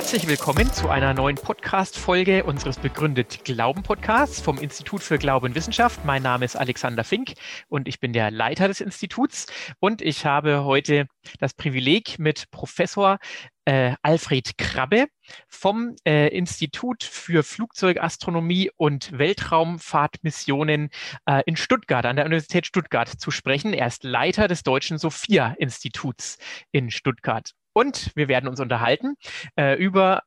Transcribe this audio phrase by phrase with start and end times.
[0.00, 5.54] Herzlich willkommen zu einer neuen Podcast-Folge unseres Begründet Glauben Podcasts vom Institut für Glaube und
[5.54, 6.06] Wissenschaft.
[6.06, 7.34] Mein Name ist Alexander Fink
[7.68, 9.44] und ich bin der Leiter des Instituts.
[9.78, 11.06] Und ich habe heute
[11.38, 13.18] das Privileg, mit Professor
[13.66, 15.04] äh, Alfred Krabbe
[15.48, 20.88] vom äh, Institut für Flugzeugastronomie und Weltraumfahrtmissionen
[21.26, 23.74] äh, in Stuttgart, an der Universität Stuttgart, zu sprechen.
[23.74, 26.38] Er ist Leiter des Deutschen Sophia-Instituts
[26.72, 27.52] in Stuttgart.
[27.72, 29.16] Und wir werden uns unterhalten
[29.56, 30.22] äh, über,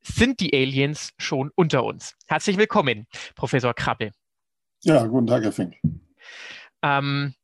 [0.00, 2.14] sind die Aliens schon unter uns?
[2.26, 4.12] Herzlich willkommen, Professor Krabbe.
[4.82, 5.76] Ja, guten Tag, Herr Fink.
[6.82, 7.34] Ähm,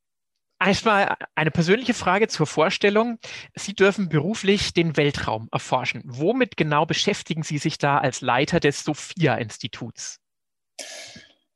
[0.62, 3.18] Erstmal eine persönliche Frage zur Vorstellung.
[3.54, 6.02] Sie dürfen beruflich den Weltraum erforschen.
[6.04, 10.20] Womit genau beschäftigen Sie sich da als Leiter des Sophia-Instituts?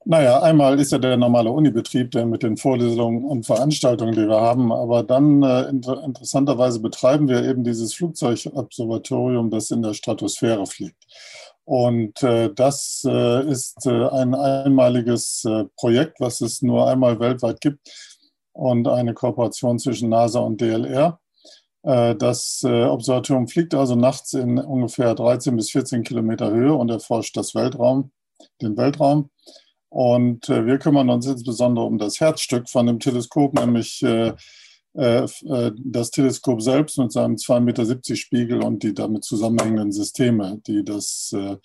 [0.06, 4.40] Naja, einmal ist ja der normale Unibetrieb, der mit den Vorlesungen und Veranstaltungen, die wir
[4.40, 4.70] haben.
[4.70, 11.02] Aber dann äh, inter interessanterweise betreiben wir eben dieses Flugzeugobservatorium, das in der Stratosphäre fliegt.
[11.64, 17.62] Und äh, das äh, ist äh, ein einmaliges äh, Projekt, was es nur einmal weltweit
[17.62, 17.88] gibt
[18.52, 21.18] und eine Kooperation zwischen NASA und DLR.
[21.82, 27.34] Äh, das Observatorium fliegt also nachts in ungefähr 13 bis 14 Kilometer Höhe und erforscht
[27.38, 28.12] das Weltraum,
[28.60, 29.30] den Weltraum.
[29.95, 34.32] Und äh, wir kümmern uns insbesondere um das Herzstück von dem Teleskop, nämlich äh,
[34.95, 40.60] äh, äh das Teleskop selbst mit seinem 2,70 Meter Spiegel und die damit zusammenhängenden Systeme,
[40.66, 41.59] die das äh,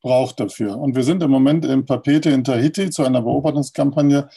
[0.00, 0.78] braucht dafür.
[0.78, 4.28] Und wir sind im Moment in Papete in Tahiti zu einer Beobachtungskampagne.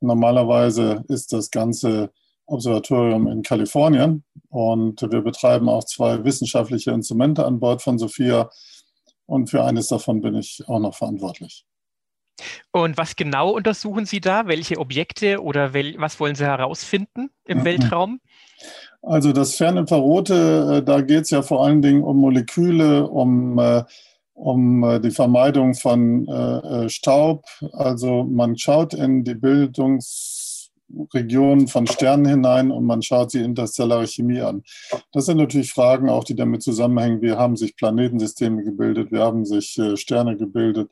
[0.00, 2.10] Normalerweise ist das ganze
[2.46, 8.50] Observatorium in Kalifornien und wir betreiben auch zwei wissenschaftliche Instrumente an Bord von Sophia
[9.26, 11.64] und für eines davon bin ich auch noch verantwortlich.
[12.72, 14.46] Und was genau untersuchen Sie da?
[14.46, 17.64] Welche Objekte oder wel was wollen Sie herausfinden im mhm.
[17.64, 18.20] Weltraum?
[19.02, 23.82] Also das Ferninfrarote, äh, da geht es ja vor allen Dingen um Moleküle, um, äh,
[24.34, 26.28] um äh, die Vermeidung von
[26.88, 27.46] Staub.
[27.72, 34.42] Also man schaut in die Bildungsregionen von Sternen hinein und man schaut die interstellare Chemie
[34.42, 34.62] an.
[35.12, 37.22] Das sind natürlich Fragen auch, die damit zusammenhängen.
[37.22, 39.12] Wie haben sich Planetensysteme gebildet?
[39.12, 40.90] Wie haben sich Sterne gebildet?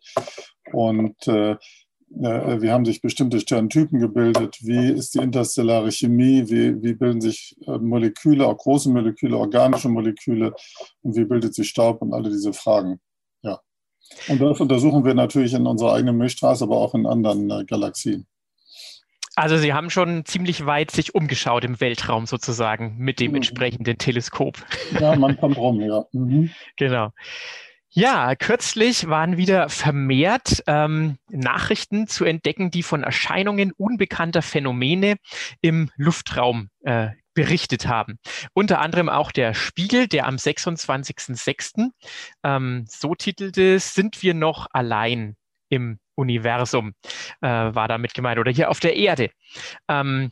[0.72, 1.56] Und äh,
[2.22, 4.56] äh, wie haben sich bestimmte Sterntypen gebildet?
[4.62, 6.48] Wie ist die interstellare Chemie?
[6.48, 10.54] Wie, wie bilden sich äh, Moleküle, auch große Moleküle, organische Moleküle?
[11.02, 13.00] Und wie bildet sich Staub und alle diese Fragen?
[13.42, 13.60] Ja.
[14.28, 18.26] Und das untersuchen wir natürlich in unserer eigenen Milchstraße, aber auch in anderen äh, Galaxien.
[19.34, 23.36] Also Sie haben schon ziemlich weit sich umgeschaut im Weltraum sozusagen mit dem mhm.
[23.36, 24.56] entsprechenden Teleskop.
[24.98, 26.04] Ja, man kommt rum, ja.
[26.12, 26.50] Mhm.
[26.76, 27.10] Genau.
[27.90, 35.16] Ja, kürzlich waren wieder vermehrt ähm, Nachrichten zu entdecken, die von Erscheinungen unbekannter Phänomene
[35.62, 38.18] im Luftraum äh, berichtet haben.
[38.52, 41.90] Unter anderem auch der Spiegel, der am 26.06.
[42.44, 45.36] Ähm, so titelte, sind wir noch allein
[45.70, 46.92] im Universum,
[47.40, 49.30] äh, war damit gemeint, oder hier auf der Erde.
[49.88, 50.30] Ähm,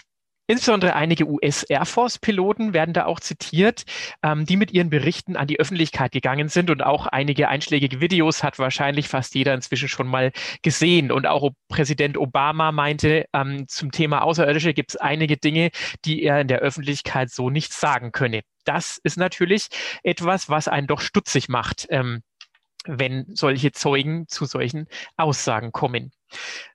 [0.49, 3.85] Insbesondere einige US-Air Force-Piloten werden da auch zitiert,
[4.23, 8.45] ähm, die mit ihren Berichten an die Öffentlichkeit gegangen sind und auch einige einschlägige Videos
[8.45, 10.31] hat wahrscheinlich fast jeder inzwischen schon mal
[10.63, 11.11] gesehen.
[11.11, 15.71] Und auch Präsident Obama meinte, ähm, zum Thema Außerirdische gibt es einige Dinge,
[16.05, 18.43] die er in der Öffentlichkeit so nicht sagen könne.
[18.65, 19.69] Das ist natürlich
[20.05, 22.23] etwas, was einen doch stutzig macht, ähm,
[22.85, 24.87] wenn solche Zeugen zu solchen
[25.17, 26.13] Aussagen kommen.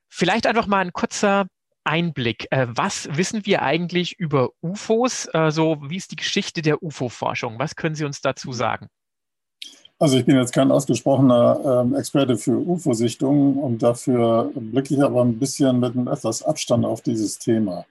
[0.08, 1.46] Vielleicht einfach mal ein kurzer
[1.84, 2.46] Einblick.
[2.50, 5.28] Äh, was wissen wir eigentlich über UFOs?
[5.28, 7.58] Also wie ist die Geschichte der UFO-Forschung?
[7.58, 8.88] Was können Sie uns dazu sagen?
[9.98, 15.22] Also ich bin jetzt kein ausgesprochener ähm, Experte für UFO-Sichtungen und dafür blicke ich aber
[15.22, 17.86] ein bisschen mit einem etwas Abstand auf dieses Thema.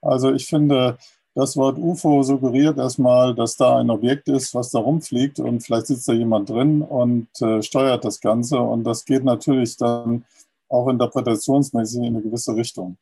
[0.00, 0.96] Also ich finde,
[1.34, 5.88] das Wort UFO suggeriert erstmal, dass da ein Objekt ist, was da rumfliegt und vielleicht
[5.88, 10.24] sitzt da jemand drin und äh, steuert das Ganze und das geht natürlich dann
[10.68, 12.96] auch interpretationsmäßig in eine gewisse Richtung.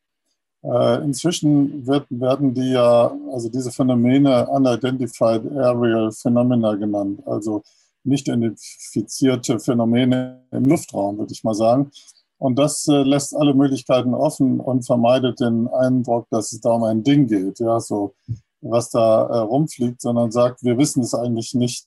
[0.62, 7.62] Äh, inzwischen wird, werden die ja, also diese Phänomene Unidentified Aerial Phenomena genannt, also
[8.04, 11.90] nicht identifizierte Phänomene im Luftraum, würde ich mal sagen.
[12.38, 16.84] Und das äh, lässt alle Möglichkeiten offen und vermeidet den Eindruck, dass es da um
[16.84, 18.14] ein Ding geht, ja, so
[18.62, 21.86] was da äh, rumfliegt, sondern sagt, wir wissen es eigentlich nicht,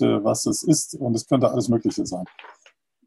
[0.00, 2.24] äh, was es ist und es könnte alles Mögliche sein.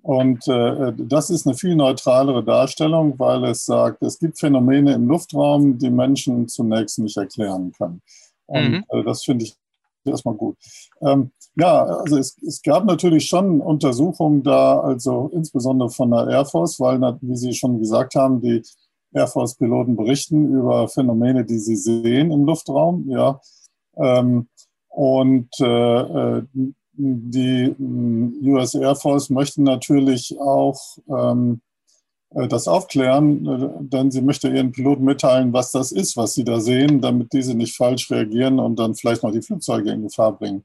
[0.08, 5.06] Und äh, das ist eine viel neutralere Darstellung, weil es sagt, es gibt Phänomene im
[5.06, 8.02] Luftraum, die Menschen zunächst nicht erklären können.
[8.46, 8.84] Und mhm.
[8.88, 9.58] äh, das finde ich
[10.06, 10.56] erstmal gut.
[11.02, 16.46] Ähm, ja, also es, es, gab natürlich schon Untersuchungen da, also insbesondere von der Air
[16.46, 18.62] Force, weil, wie Sie schon gesagt haben, die
[19.14, 23.10] Air Force-Piloten berichten über Phänomene, die sie sehen im Luftraum.
[23.10, 23.42] Ja,
[23.98, 24.48] ähm,
[24.88, 26.44] und äh, äh
[26.98, 27.76] die
[28.44, 31.62] US Air Force möchte natürlich auch ähm,
[32.32, 36.44] äh, das aufklären, äh, denn sie möchte ihren Piloten mitteilen, was das ist, was sie
[36.44, 40.38] da sehen, damit diese nicht falsch reagieren und dann vielleicht noch die Flugzeuge in Gefahr
[40.38, 40.64] bringen.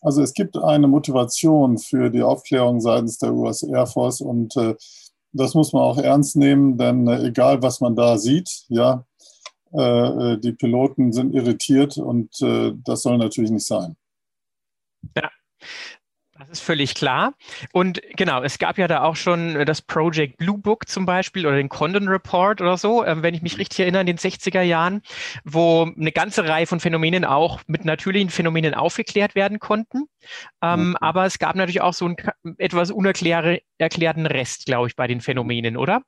[0.00, 4.74] Also es gibt eine Motivation für die Aufklärung seitens der US Air Force und äh,
[5.32, 9.04] das muss man auch ernst nehmen, denn äh, egal was man da sieht, ja,
[9.72, 13.96] äh, die Piloten sind irritiert und äh, das soll natürlich nicht sein.
[15.16, 15.28] Ja,
[16.38, 17.34] das ist völlig klar.
[17.72, 21.56] Und genau, es gab ja da auch schon das Project Blue Book zum Beispiel oder
[21.56, 25.02] den Condon Report oder so, äh, wenn ich mich richtig erinnere, in den 60er Jahren,
[25.44, 30.06] wo eine ganze Reihe von Phänomenen auch mit natürlichen Phänomenen aufgeklärt werden konnten.
[30.60, 30.96] Ähm, mhm.
[30.96, 32.16] Aber es gab natürlich auch so einen
[32.58, 36.02] etwas unerklärten Rest, glaube ich, bei den Phänomenen, oder?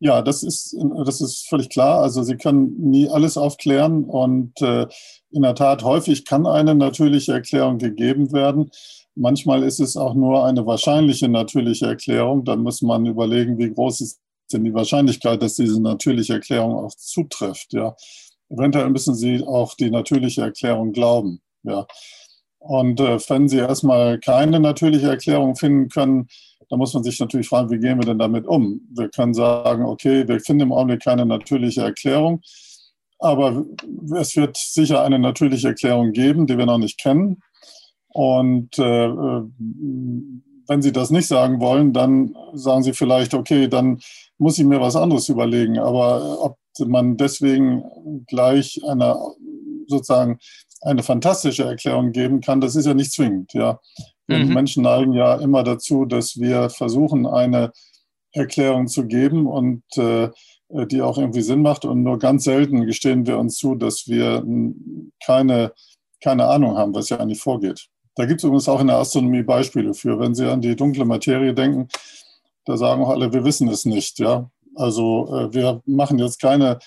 [0.00, 2.02] Ja, das ist, das ist völlig klar.
[2.02, 4.86] Also Sie können nie alles aufklären und äh,
[5.30, 8.70] in der Tat häufig kann eine natürliche Erklärung gegeben werden.
[9.14, 12.44] Manchmal ist es auch nur eine wahrscheinliche natürliche Erklärung.
[12.44, 14.20] Da muss man überlegen, wie groß ist
[14.52, 17.72] denn die Wahrscheinlichkeit, dass diese natürliche Erklärung auch zutrifft.
[17.72, 17.94] Ja.
[18.48, 21.40] Eventuell müssen Sie auch die natürliche Erklärung glauben.
[21.62, 21.86] Ja.
[22.62, 26.28] Und äh, wenn Sie erstmal keine natürliche Erklärung finden können,
[26.68, 28.80] dann muss man sich natürlich fragen, wie gehen wir denn damit um?
[28.94, 32.40] Wir können sagen, okay, wir finden im Augenblick keine natürliche Erklärung,
[33.18, 33.64] aber
[34.16, 37.42] es wird sicher eine natürliche Erklärung geben, die wir noch nicht kennen.
[38.08, 39.42] Und äh, äh,
[40.66, 44.00] wenn Sie das nicht sagen wollen, dann sagen Sie vielleicht, okay, dann
[44.38, 45.78] muss ich mir was anderes überlegen.
[45.78, 47.84] Aber ob man deswegen
[48.26, 49.16] gleich eine
[49.86, 50.38] sozusagen
[50.80, 53.52] eine fantastische Erklärung geben kann, das ist ja nicht zwingend.
[53.54, 53.80] Ja.
[54.26, 54.52] Mhm.
[54.52, 57.72] Menschen neigen ja immer dazu, dass wir versuchen, eine
[58.32, 60.30] Erklärung zu geben und äh,
[60.86, 61.84] die auch irgendwie Sinn macht.
[61.84, 64.44] Und nur ganz selten gestehen wir uns zu, dass wir
[65.24, 65.72] keine,
[66.22, 67.88] keine Ahnung haben, was ja eigentlich vorgeht.
[68.14, 70.18] Da gibt es übrigens auch in der Astronomie Beispiele für.
[70.18, 71.88] Wenn Sie an die dunkle Materie denken,
[72.64, 74.18] da sagen auch alle, wir wissen es nicht.
[74.18, 74.50] Ja?
[74.74, 76.78] Also äh, wir machen jetzt keine,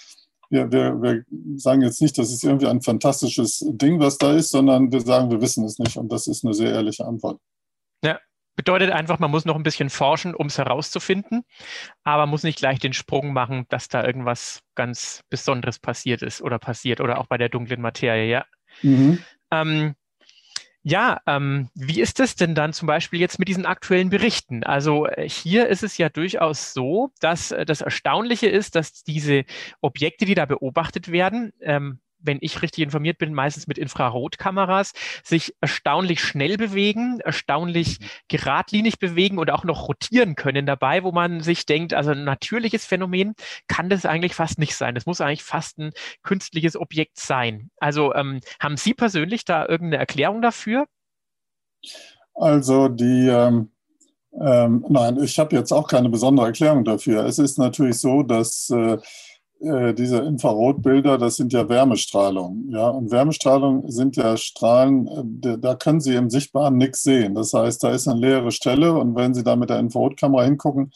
[0.50, 1.24] wir, wir, wir
[1.57, 5.31] sagen jetzt nicht, das ist irgendwie ein fantastisches Ding, was da ist, sondern wir sagen,
[5.31, 5.97] wir wissen es nicht.
[5.97, 7.39] Und das ist eine sehr ehrliche Antwort.
[8.03, 8.19] Ja,
[8.56, 11.44] bedeutet einfach, man muss noch ein bisschen forschen, um es herauszufinden,
[12.03, 16.59] aber muss nicht gleich den Sprung machen, dass da irgendwas ganz Besonderes passiert ist oder
[16.59, 18.45] passiert oder auch bei der dunklen Materie, ja.
[18.81, 19.19] Mhm.
[19.51, 19.95] Ähm,
[20.88, 24.64] ja, ähm, wie ist es denn dann zum Beispiel jetzt mit diesen aktuellen Berichten?
[24.64, 29.46] Also äh, hier ist es ja durchaus so, dass äh, das Erstaunliche ist, dass diese
[29.82, 34.94] Objekte, die da beobachtet werden, ähm, wenn ich richtig informiert bin, meistens mit Infrarotkameras,
[35.24, 38.06] sich erstaunlich schnell bewegen, erstaunlich mhm.
[38.27, 42.86] geradlinig bewegen und auch noch rotieren können dabei, wo man sich denkt, also ein natürliches
[42.86, 43.33] Phänomen
[43.68, 44.95] kann das eigentlich fast nicht sein.
[44.95, 45.92] Das muss eigentlich fast ein
[46.24, 47.69] künstliches Objekt sein.
[47.77, 50.86] Also ähm, haben Sie persönlich da irgendeine Erklärung dafür?
[52.33, 53.69] Also die ähm
[54.39, 57.25] ähm, nein, ich habe jetzt auch keine besondere Erklärung dafür.
[57.25, 58.98] Es ist natürlich so, dass äh,
[59.60, 62.66] äh, diese Infrarotbilder, das sind ja Wärmestrahlung.
[62.69, 62.90] Ja?
[62.90, 67.36] Und Wärmestrahlung sind ja Strahlen, äh, da können Sie im Sichtbaren nichts sehen.
[67.36, 70.92] Das heißt, da ist eine leere Stelle und wenn Sie da mit der Infrarotkamera hingucken,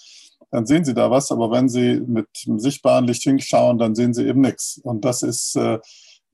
[0.52, 1.32] dann sehen Sie da was.
[1.32, 4.80] Aber wenn Sie mit dem sichtbaren Licht hinschauen, dann sehen Sie eben nichts.
[4.84, 5.80] Und das ist äh,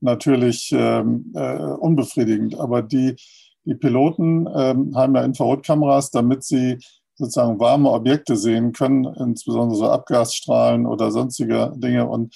[0.00, 2.58] natürlich ähm, äh, unbefriedigend.
[2.58, 3.16] Aber die,
[3.64, 6.78] die Piloten ähm, haben ja Infrarotkameras, damit sie
[7.16, 12.06] sozusagen warme Objekte sehen können, insbesondere so Abgasstrahlen oder sonstige Dinge.
[12.08, 12.34] Und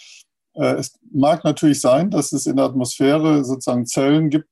[0.55, 4.49] äh, es mag natürlich sein, dass es in der Atmosphäre sozusagen Zellen gibt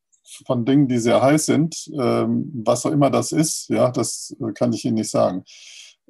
[0.47, 1.77] von Dingen, die sehr heiß sind.
[1.99, 5.45] Ähm, was auch immer das ist, ja, das kann ich Ihnen nicht sagen.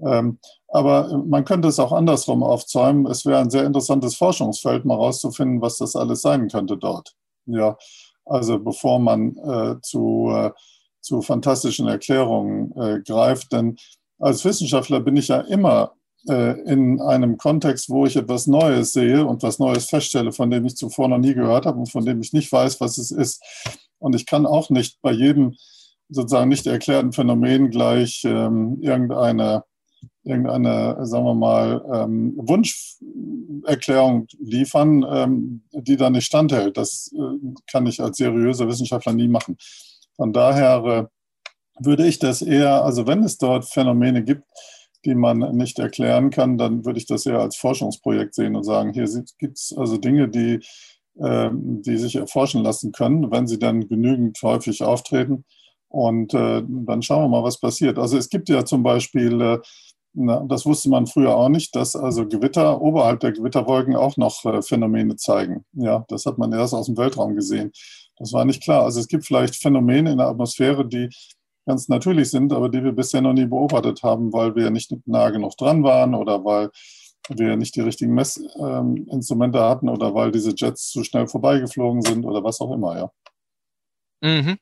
[0.04, 3.06] Ähm, aber man könnte es auch andersrum aufzäumen.
[3.06, 7.14] Es wäre ein sehr interessantes Forschungsfeld, mal rauszufinden, was das alles sein könnte dort.
[7.46, 7.76] Ja,
[8.24, 10.50] also bevor man äh, zu, äh,
[11.00, 13.76] zu fantastischen Erklärungen äh, greift, denn
[14.18, 15.92] als Wissenschaftler bin ich ja immer
[16.28, 20.66] äh, in einem Kontext, wo ich etwas Neues sehe und was Neues feststelle, von dem
[20.66, 23.42] ich zuvor noch nie gehört habe und von dem ich nicht weiß, was es ist.
[23.98, 25.54] Und ich kann auch nicht bei jedem
[26.08, 29.64] sozusagen nicht erklärten Phänomen gleich ähm, irgendeine,
[30.24, 36.76] irgendeine, sagen wir mal, ähm, Wunscherklärung liefern, ähm, die da nicht standhält.
[36.76, 39.56] Das äh, kann ich als seriöser Wissenschaftler nie machen.
[40.16, 41.04] Von daher äh,
[41.80, 44.44] würde ich das eher, also wenn es dort Phänomene gibt,
[45.04, 48.92] die man nicht erklären kann, dann würde ich das eher als Forschungsprojekt sehen und sagen,
[48.92, 49.08] hier
[49.38, 50.60] gibt es also Dinge, die,
[51.20, 55.44] äh, die sich erforschen lassen können, wenn sie dann genügend häufig auftreten.
[55.88, 57.98] Und äh, dann schauen wir mal, was passiert.
[57.98, 59.58] Also es gibt ja zum Beispiel äh,
[60.14, 64.44] Na, das wusste man früher auch nicht, dass also Gewitter oberhalb der Gewitterwolken auch noch
[64.44, 65.64] äh, Phänomene zeigen.
[65.72, 67.70] Ja, das hat man erst aus dem Weltraum gesehen.
[68.16, 68.84] Das war nicht klar.
[68.84, 71.08] Also es gibt vielleicht Phänomene in der Atmosphäre, die
[71.68, 75.30] ganz natürlich sind, aber die wir bisher noch nie beobachtet haben, weil wir nicht nah
[75.30, 76.70] genug dran waren oder weil
[77.28, 82.42] wir nicht die richtigen Messinstrumente hatten oder weil diese Jets zu schnell vorbeigeflogen sind oder
[82.42, 83.10] was auch immer, ja.
[84.20, 84.58] Mhm.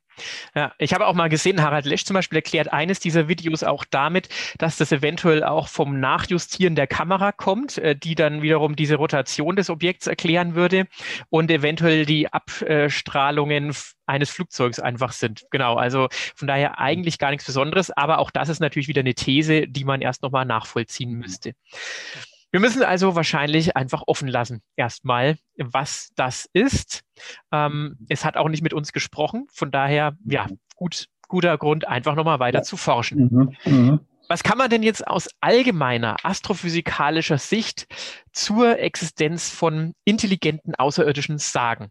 [0.55, 3.85] Ja, ich habe auch mal gesehen, Harald Lesch zum Beispiel erklärt eines dieser Videos auch
[3.91, 8.97] damit, dass das eventuell auch vom Nachjustieren der Kamera kommt, äh, die dann wiederum diese
[8.97, 10.87] Rotation des Objekts erklären würde
[11.31, 13.75] und eventuell die Abstrahlungen
[14.07, 15.45] eines Flugzeugs einfach sind.
[15.51, 19.15] Genau, also von daher eigentlich gar nichts Besonderes, aber auch das ist natürlich wieder eine
[19.15, 21.53] These, die man erst nochmal nachvollziehen müsste.
[22.53, 27.03] Wir müssen also wahrscheinlich einfach offen lassen, erstmal, was das ist.
[27.53, 32.15] Ähm, es hat auch nicht mit uns gesprochen, von daher, ja, gut, guter Grund, einfach
[32.15, 32.63] nochmal weiter ja.
[32.63, 33.57] zu forschen.
[33.65, 33.73] Mhm.
[33.73, 34.01] Mhm.
[34.29, 37.87] Was kann man denn jetzt aus allgemeiner astrophysikalischer Sicht
[38.33, 41.91] zur Existenz von intelligenten Außerirdischen sagen?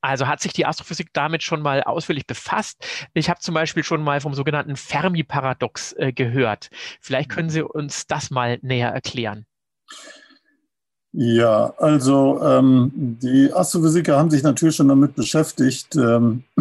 [0.00, 3.08] Also hat sich die Astrophysik damit schon mal ausführlich befasst.
[3.14, 6.68] Ich habe zum Beispiel schon mal vom sogenannten Fermi-Paradox äh, gehört.
[7.00, 9.46] Vielleicht können Sie uns das mal näher erklären.
[11.12, 15.96] Ja, also ähm, die Astrophysiker haben sich natürlich schon damit beschäftigt.
[15.96, 16.44] Ähm,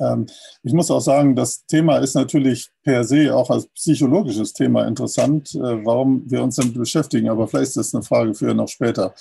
[0.00, 0.26] ähm,
[0.62, 5.54] ich muss auch sagen, das Thema ist natürlich per se auch als psychologisches Thema interessant,
[5.54, 7.28] äh, warum wir uns damit beschäftigen.
[7.28, 9.14] Aber vielleicht ist das eine Frage für noch später.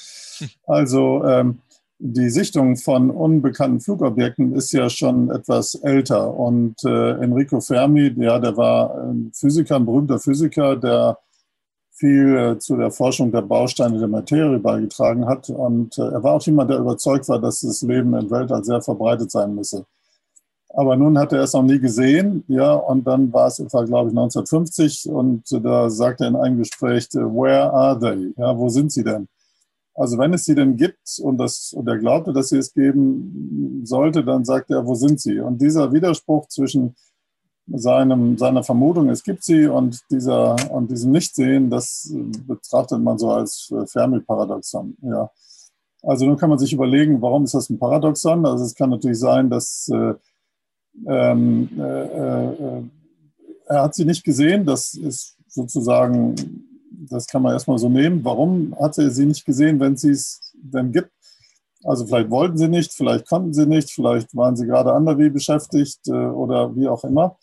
[0.67, 1.59] Also ähm,
[1.97, 6.33] die Sichtung von unbekannten Flugobjekten ist ja schon etwas älter.
[6.33, 11.17] Und äh, Enrico Fermi, ja, der war ein Physiker, ein berühmter Physiker, der
[12.01, 15.49] viel äh, zu der Forschung der Bausteine der Materie beigetragen hat.
[15.49, 18.81] Und äh, er war auch jemand, der überzeugt war, dass das Leben im Weltall sehr
[18.81, 19.85] verbreitet sein müsse.
[20.73, 24.09] Aber nun hat er es noch nie gesehen, ja, und dann war es etwa, glaube
[24.09, 28.33] ich, 1950 und da sagte er in einem Gespräch, where are they?
[28.37, 29.27] Ja, wo sind sie denn?
[29.93, 33.81] Also wenn es sie denn gibt und, das, und er glaubte, dass sie es geben
[33.83, 35.41] sollte, dann sagt er, wo sind sie?
[35.41, 36.95] Und dieser Widerspruch zwischen
[37.77, 42.13] seinem, seiner Vermutung, es gibt sie und, dieser, und diesem Nichtsehen, das
[42.47, 44.97] betrachtet man so als äh, Fermi-Paradoxon.
[45.01, 45.29] Ja.
[46.03, 48.45] Also nun kann man sich überlegen, warum ist das ein Paradoxon?
[48.45, 50.13] Also es kann natürlich sein, dass äh,
[51.07, 52.83] ähm, äh, äh,
[53.67, 56.35] er hat sie nicht gesehen, das ist sozusagen,
[57.09, 58.23] das kann man erstmal so nehmen.
[58.23, 61.11] Warum hat er sie nicht gesehen, wenn sie es denn gibt?
[61.83, 66.07] Also vielleicht wollten sie nicht, vielleicht konnten sie nicht, vielleicht waren sie gerade anderweg beschäftigt
[66.07, 67.37] äh, oder wie auch immer.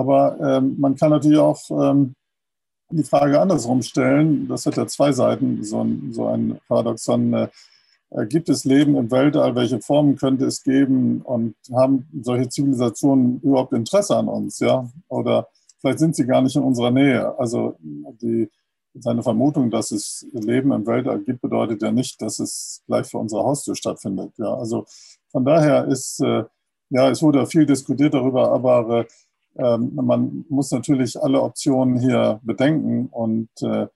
[0.00, 2.14] Aber ähm, man kann natürlich auch ähm,
[2.90, 4.48] die Frage andersrum stellen.
[4.48, 7.34] Das hat ja zwei Seiten, so ein, so ein Paradoxon.
[7.34, 9.54] Äh, gibt es Leben im Weltall?
[9.54, 11.20] Welche Formen könnte es geben?
[11.20, 14.58] Und haben solche Zivilisationen überhaupt Interesse an uns?
[14.58, 14.88] Ja?
[15.08, 15.48] Oder
[15.80, 17.38] vielleicht sind sie gar nicht in unserer Nähe.
[17.38, 17.76] Also
[18.22, 18.48] die,
[18.94, 23.20] seine Vermutung, dass es Leben im Weltall gibt, bedeutet ja nicht, dass es gleich vor
[23.20, 24.32] unserer Haustür stattfindet.
[24.38, 24.54] Ja?
[24.54, 24.86] Also
[25.30, 26.44] von daher ist, äh,
[26.88, 29.04] ja, es wurde viel diskutiert darüber, aber äh,
[29.56, 33.86] ähm, man muss natürlich alle Optionen hier bedenken und, äh,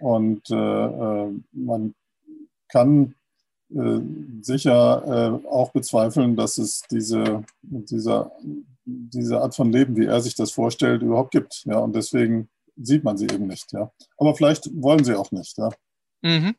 [0.00, 1.94] und äh, äh, man
[2.68, 3.14] kann
[4.42, 8.30] sicher auch bezweifeln, dass es diese, diese,
[8.84, 11.64] diese Art von Leben, wie er sich das vorstellt, überhaupt gibt.
[11.64, 13.72] Ja, und deswegen sieht man sie eben nicht.
[13.72, 13.90] Ja.
[14.16, 15.58] Aber vielleicht wollen sie auch nicht.
[15.58, 15.70] Ja.
[16.22, 16.54] Mhm.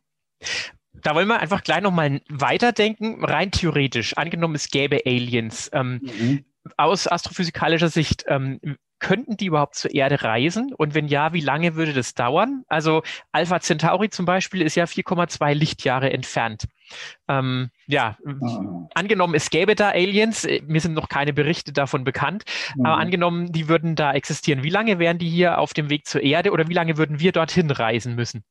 [1.04, 4.18] Da wollen wir einfach gleich nochmal weiterdenken, rein theoretisch.
[4.18, 5.70] Angenommen, es gäbe Aliens.
[5.74, 6.46] Ähm, mhm
[6.78, 8.60] aus astrophysikalischer Sicht, ähm,
[9.00, 10.74] könnten die überhaupt zur Erde reisen?
[10.74, 12.64] Und wenn ja, wie lange würde das dauern?
[12.68, 16.66] Also Alpha Centauri zum Beispiel ist ja 4,2 Lichtjahre entfernt.
[17.28, 18.88] Ähm, ja, mhm.
[18.94, 22.46] angenommen, es gäbe da Aliens, äh, mir sind noch keine Berichte davon bekannt,
[22.76, 22.86] mhm.
[22.86, 24.64] aber angenommen, die würden da existieren.
[24.64, 27.32] Wie lange wären die hier auf dem Weg zur Erde oder wie lange würden wir
[27.32, 28.44] dorthin reisen müssen?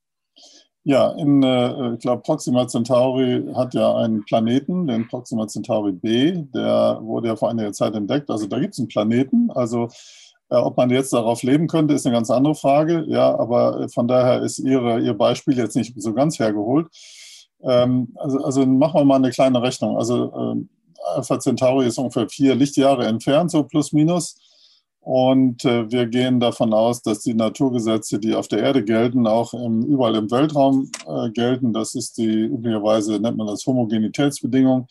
[0.86, 6.42] Ja, in, äh, ich glaube, Proxima Centauri hat ja einen Planeten, den Proxima Centauri B,
[6.54, 8.30] der wurde ja vor einiger Zeit entdeckt.
[8.30, 9.50] Also da gibt es einen Planeten.
[9.50, 9.88] Also
[10.50, 13.04] äh, ob man jetzt darauf leben könnte, ist eine ganz andere Frage.
[13.08, 16.88] Ja, aber von daher ist Ihre, Ihr Beispiel jetzt nicht so ganz hergeholt.
[17.62, 19.96] Ähm, also, also machen wir mal eine kleine Rechnung.
[19.96, 20.64] Also äh,
[21.16, 24.36] Alpha Centauri ist ungefähr vier Lichtjahre entfernt, so plus minus.
[25.04, 29.52] Und äh, wir gehen davon aus, dass die Naturgesetze, die auf der Erde gelten, auch
[29.52, 31.75] im, überall im Weltraum äh, gelten.
[31.75, 34.87] Das ist die, üblicherweise nennt man das Homogenitätsbedingung.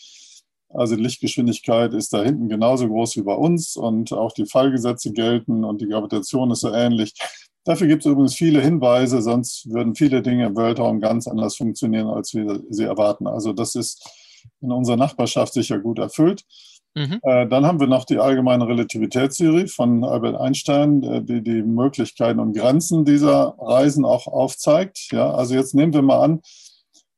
[0.69, 5.11] Also die Lichtgeschwindigkeit ist da hinten genauso groß wie bei uns und auch die Fallgesetze
[5.13, 7.15] gelten und die Gravitation ist so ähnlich.
[7.63, 12.07] Dafür gibt es übrigens viele Hinweise, sonst würden viele Dinge im Weltraum ganz anders funktionieren,
[12.07, 13.25] als wir sie erwarten.
[13.25, 14.07] Also das ist
[14.61, 16.43] in unserer Nachbarschaft sicher gut erfüllt.
[16.95, 17.19] Mhm.
[17.23, 22.39] Äh, dann haben wir noch die allgemeine Relativitätstheorie von Albert Einstein, äh, die die Möglichkeiten
[22.39, 25.11] und Grenzen dieser Reisen auch aufzeigt.
[25.11, 26.41] Ja, also jetzt nehmen wir mal an,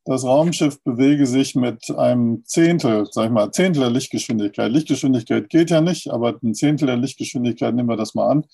[0.06, 4.72] das Raumschiff bewege sich mit einem Zehntel, sag ich mal, Zehntel der Lichtgeschwindigkeit.
[4.72, 8.46] Lichtgeschwindigkeit geht ja nicht, aber ein Zehntel der Lichtgeschwindigkeit, nehmen wir das mal an.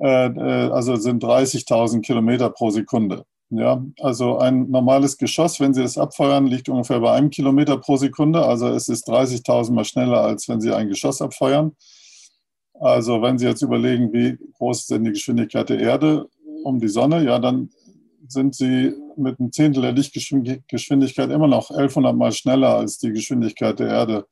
[0.00, 3.24] Äh, äh, also sind 30.000 Kilometer pro Sekunde.
[3.54, 7.98] Ja, also ein normales Geschoss, wenn Sie es abfeuern, liegt ungefähr bei einem Kilometer pro
[7.98, 8.42] Sekunde.
[8.46, 11.76] Also es ist 30.000 Mal schneller, als wenn Sie ein Geschoss abfeuern.
[12.80, 16.30] Also wenn Sie jetzt überlegen, wie groß ist denn die Geschwindigkeit der Erde
[16.64, 17.68] um die Sonne, ja, dann
[18.26, 23.78] sind Sie mit einem Zehntel der Lichtgeschwindigkeit immer noch 1100 Mal schneller als die Geschwindigkeit
[23.78, 24.26] der Erde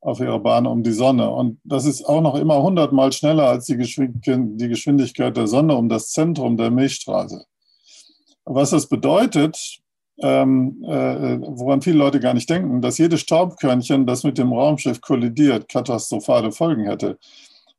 [0.00, 1.28] auf ihrer Bahn um die Sonne.
[1.28, 5.88] Und das ist auch noch immer 100 Mal schneller als die Geschwindigkeit der Sonne um
[5.88, 7.44] das Zentrum der Milchstraße.
[8.52, 9.78] Was das bedeutet,
[10.18, 15.00] ähm, äh, woran viele Leute gar nicht denken, dass jedes Staubkörnchen, das mit dem Raumschiff
[15.00, 17.16] kollidiert, katastrophale Folgen hätte.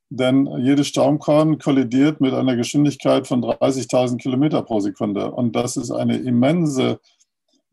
[0.09, 5.29] Denn jedes Staubkorn kollidiert mit einer Geschwindigkeit von 30.000 Kilometer pro Sekunde.
[5.31, 7.01] Und das ist eine immense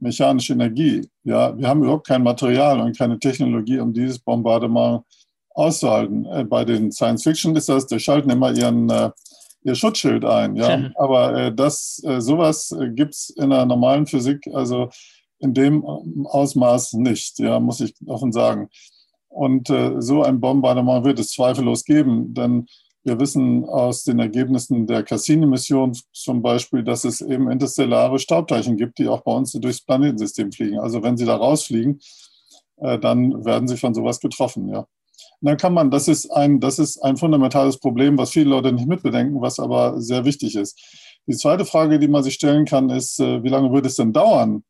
[0.01, 1.09] mechanische Energie.
[1.23, 5.05] Ja, wir haben überhaupt kein Material und keine Technologie, um dieses Bombardement
[5.51, 6.27] auszuhalten.
[6.27, 9.11] Äh, bei den Science Fiction ist das, die schalten immer ihren äh,
[9.63, 10.57] ihr Schutzschild ein.
[10.57, 10.91] Ja?
[10.97, 14.89] Aber äh, das, äh, sowas äh, gibt es in der normalen Physik, also
[15.39, 18.69] in dem ähm, Ausmaß nicht, ja, muss ich offen sagen.
[19.29, 22.67] Und äh, so ein Bombardement wird es zweifellos geben, denn
[23.05, 28.99] wir wissen aus den Ergebnissen der Cassini-Mission zum Beispiel, dass es eben interstellare Staubteilchen gibt,
[28.99, 30.79] die auch bei uns durchs Planetensystem fliegen.
[30.79, 32.01] Also wenn sie da rausfliegen,
[32.79, 34.87] äh, dann werden sie von sowas getroffen, ja
[35.41, 38.89] dann kann man, das ist ein, das ist ein fundamentales Problem, was viele Leute nicht
[38.89, 40.81] mitbedenken, was aber sehr wichtig ist.
[41.27, 44.13] Die zweite Frage, die man sich stellen kann, ist, äh, wie lange würde es denn
[44.13, 44.65] dauern?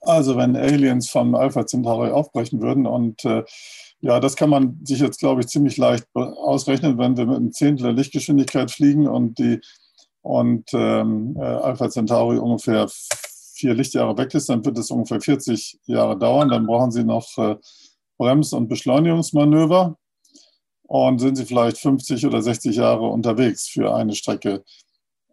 [0.00, 3.44] Also wenn Aliens von Alpha Centauri aufbrechen würden und äh,
[4.00, 7.52] ja, das kann man sich jetzt, glaube ich, ziemlich leicht ausrechnen, wenn wir mit einem
[7.52, 9.60] Zehntel der Lichtgeschwindigkeit fliegen und die
[10.20, 12.88] und ähm, äh, Alpha Centauri ungefähr
[13.54, 16.48] vier Lichtjahre weg ist, dann wird es ungefähr 40 Jahre dauern.
[16.48, 17.56] Dann brauchen Sie noch äh,
[18.18, 19.96] Brems- und Beschleunigungsmanöver
[20.82, 24.64] und sind sie vielleicht 50 oder 60 Jahre unterwegs für eine Strecke.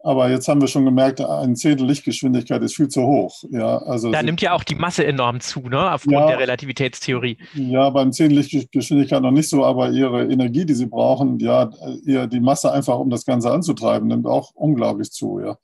[0.06, 3.42] Aber jetzt haben wir schon gemerkt, ein Zehntel Lichtgeschwindigkeit ist viel zu hoch.
[3.52, 5.94] Ja, also da nimmt ja auch die Masse enorm zu, ne?
[5.94, 7.38] aufgrund ja, der Relativitätstheorie.
[7.54, 11.70] Ja, beim Zehntel Lichtgeschwindigkeit noch nicht so, aber ihre Energie, die sie brauchen, ja,
[12.04, 15.40] die Masse einfach, um das Ganze anzutreiben, nimmt auch unglaublich zu.
[15.40, 15.58] Ja.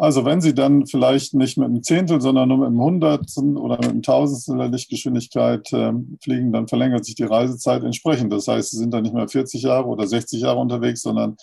[0.00, 3.76] Also wenn Sie dann vielleicht nicht mit einem Zehntel, sondern nur mit einem Hundertstel oder
[3.76, 5.92] mit einem Tausendstel der Lichtgeschwindigkeit äh,
[6.24, 8.32] fliegen, dann verlängert sich die Reisezeit entsprechend.
[8.32, 11.36] Das heißt, Sie sind dann nicht mehr 40 Jahre oder 60 Jahre unterwegs, sondern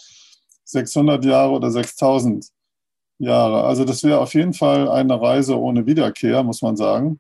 [0.64, 2.48] 600 Jahre oder 6000
[3.20, 3.64] Jahre.
[3.64, 7.20] Also das wäre auf jeden Fall eine Reise ohne Wiederkehr, muss man sagen.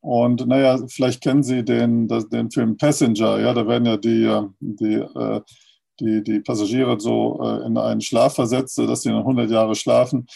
[0.00, 3.38] Und naja, vielleicht kennen Sie den, den Film Passenger.
[3.38, 5.40] Ja, da werden ja die, äh, die, äh,
[6.00, 10.26] die, die Passagiere so äh, in einen Schlaf versetzt, dass sie dann 100 Jahre schlafen.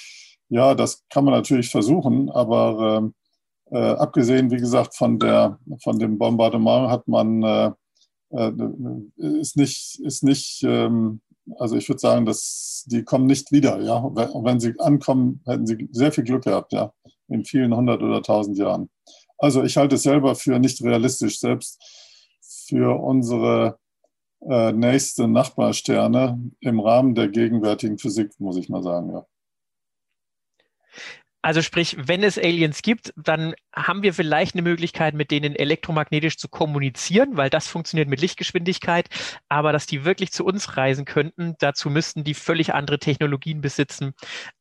[0.50, 3.14] Ja, das kann man natürlich versuchen, aber ähm,
[3.70, 7.72] äh, abgesehen, wie gesagt, von, der, von dem Bombardement hat man, äh,
[8.30, 8.52] äh,
[9.40, 11.20] ist nicht, ist nicht ähm,
[11.56, 13.80] also ich würde sagen, dass die kommen nicht wieder.
[13.80, 13.96] Ja?
[13.96, 16.92] Und wenn sie ankommen, hätten sie sehr viel Glück gehabt, ja,
[17.28, 18.90] in vielen hundert oder tausend Jahren.
[19.38, 21.80] Also ich halte es selber für nicht realistisch, selbst
[22.68, 23.78] für unsere
[24.40, 29.26] äh, nächste Nachbarsterne im Rahmen der gegenwärtigen Physik, muss ich mal sagen, ja.
[31.40, 36.36] Also sprich, wenn es Aliens gibt, dann haben wir vielleicht eine Möglichkeit, mit denen elektromagnetisch
[36.36, 39.08] zu kommunizieren, weil das funktioniert mit Lichtgeschwindigkeit.
[39.48, 44.14] Aber dass die wirklich zu uns reisen könnten, dazu müssten die völlig andere Technologien besitzen,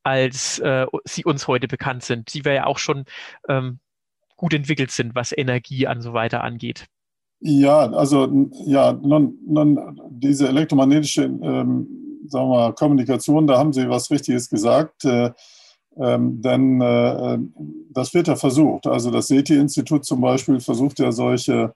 [0.04, 3.06] als äh, sie uns heute bekannt sind, die wir ja auch schon
[3.48, 3.80] ähm,
[4.36, 6.86] gut entwickelt sind, was Energie an so weiter angeht.
[7.40, 13.88] Ja, also ja, nun, nun diese elektromagnetische ähm, sagen wir mal, Kommunikation, da haben Sie
[13.88, 15.04] was Richtiges gesagt.
[15.04, 15.32] Äh,
[15.98, 17.38] ähm, denn äh,
[17.90, 18.86] das wird ja versucht.
[18.86, 21.74] Also das SETI-Institut zum Beispiel versucht ja solche,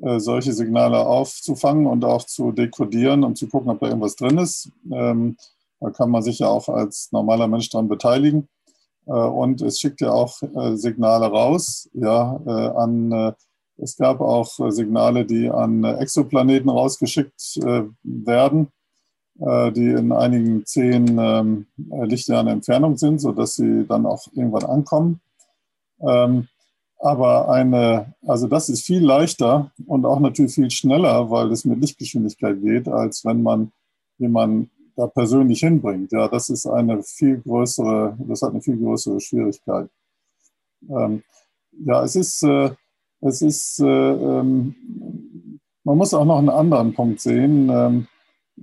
[0.00, 4.38] äh, solche Signale aufzufangen und auch zu dekodieren, um zu gucken, ob da irgendwas drin
[4.38, 4.70] ist.
[4.92, 5.36] Ähm,
[5.80, 8.48] da kann man sich ja auch als normaler Mensch daran beteiligen.
[9.06, 13.32] Äh, und es schickt ja auch äh, Signale raus, ja, äh, an äh,
[13.80, 17.60] es gab auch Signale, die an Exoplaneten rausgeschickt
[18.02, 18.72] werden.
[19.40, 25.20] Äh, die in einigen zehn ähm, Lichtjahren Entfernung sind, sodass sie dann auch irgendwann ankommen.
[26.00, 26.48] Ähm,
[26.98, 31.80] aber eine, also das ist viel leichter und auch natürlich viel schneller, weil es mit
[31.80, 33.70] Lichtgeschwindigkeit geht, als wenn man
[34.18, 36.10] jemanden da persönlich hinbringt.
[36.10, 39.88] Ja, das ist eine viel größere, das hat eine viel größere Schwierigkeit.
[40.90, 41.22] Ähm,
[41.84, 42.70] ja, es ist, äh,
[43.20, 44.74] es ist, äh, man
[45.84, 48.08] muss auch noch einen anderen Punkt sehen.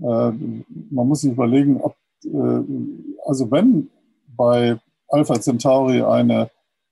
[0.04, 2.62] Ähm, äh, man muss sich überlegen, ob, äh,
[3.26, 3.90] also wenn
[4.36, 4.78] bei
[5.08, 6.50] Alpha Centauri eine,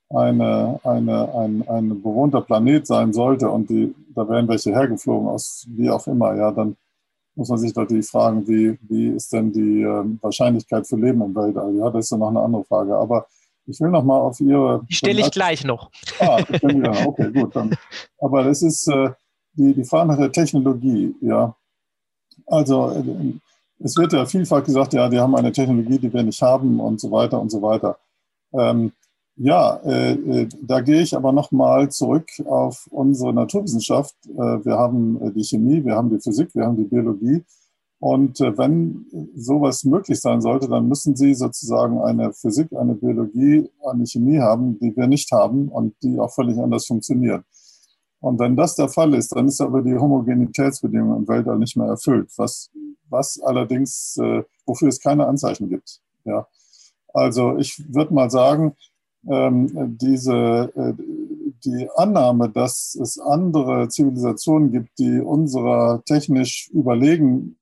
[0.09, 5.67] eine, eine, ein, ein bewohnter Planet sein sollte und die, da wären welche hergeflogen aus
[5.69, 6.77] wie auch immer, ja, dann
[7.35, 11.35] muss man sich natürlich fragen, wie, wie ist denn die äh, Wahrscheinlichkeit für Leben im
[11.35, 11.75] Weltall?
[11.75, 12.95] Ja, das ist ja noch eine andere Frage.
[12.95, 13.25] Aber
[13.65, 14.85] ich will noch mal auf Ihre.
[14.89, 15.89] Die stelle ich gleich noch.
[16.19, 17.55] Ah, ja, okay, gut.
[17.55, 17.75] Dann.
[18.19, 19.09] Aber das ist äh,
[19.53, 21.15] die, die Frage nach der Technologie.
[21.21, 21.55] Ja,
[22.45, 23.33] also äh,
[23.79, 27.01] es wird ja vielfach gesagt, ja, die haben eine Technologie, die wir nicht haben und
[27.01, 27.97] so weiter und so weiter.
[28.53, 28.91] Ähm,
[29.35, 34.15] ja, äh, äh, da gehe ich aber nochmal zurück auf unsere Naturwissenschaft.
[34.27, 37.43] Äh, wir haben äh, die Chemie, wir haben die Physik, wir haben die Biologie.
[37.99, 43.69] Und äh, wenn sowas möglich sein sollte, dann müssen Sie sozusagen eine Physik, eine Biologie,
[43.89, 47.43] eine Chemie haben, die wir nicht haben und die auch völlig anders funktioniert.
[48.23, 51.87] Und wenn das der Fall ist, dann ist aber die Homogenitätsbedingung im Weltall nicht mehr
[51.87, 52.71] erfüllt, was,
[53.09, 55.99] was allerdings, äh, wofür es keine Anzeichen gibt.
[56.23, 56.47] Ja.
[57.13, 58.77] Also ich würde mal sagen,
[59.29, 60.93] ähm, diese, äh,
[61.65, 67.57] die Annahme, dass es andere Zivilisationen gibt, die unserer technisch überlegen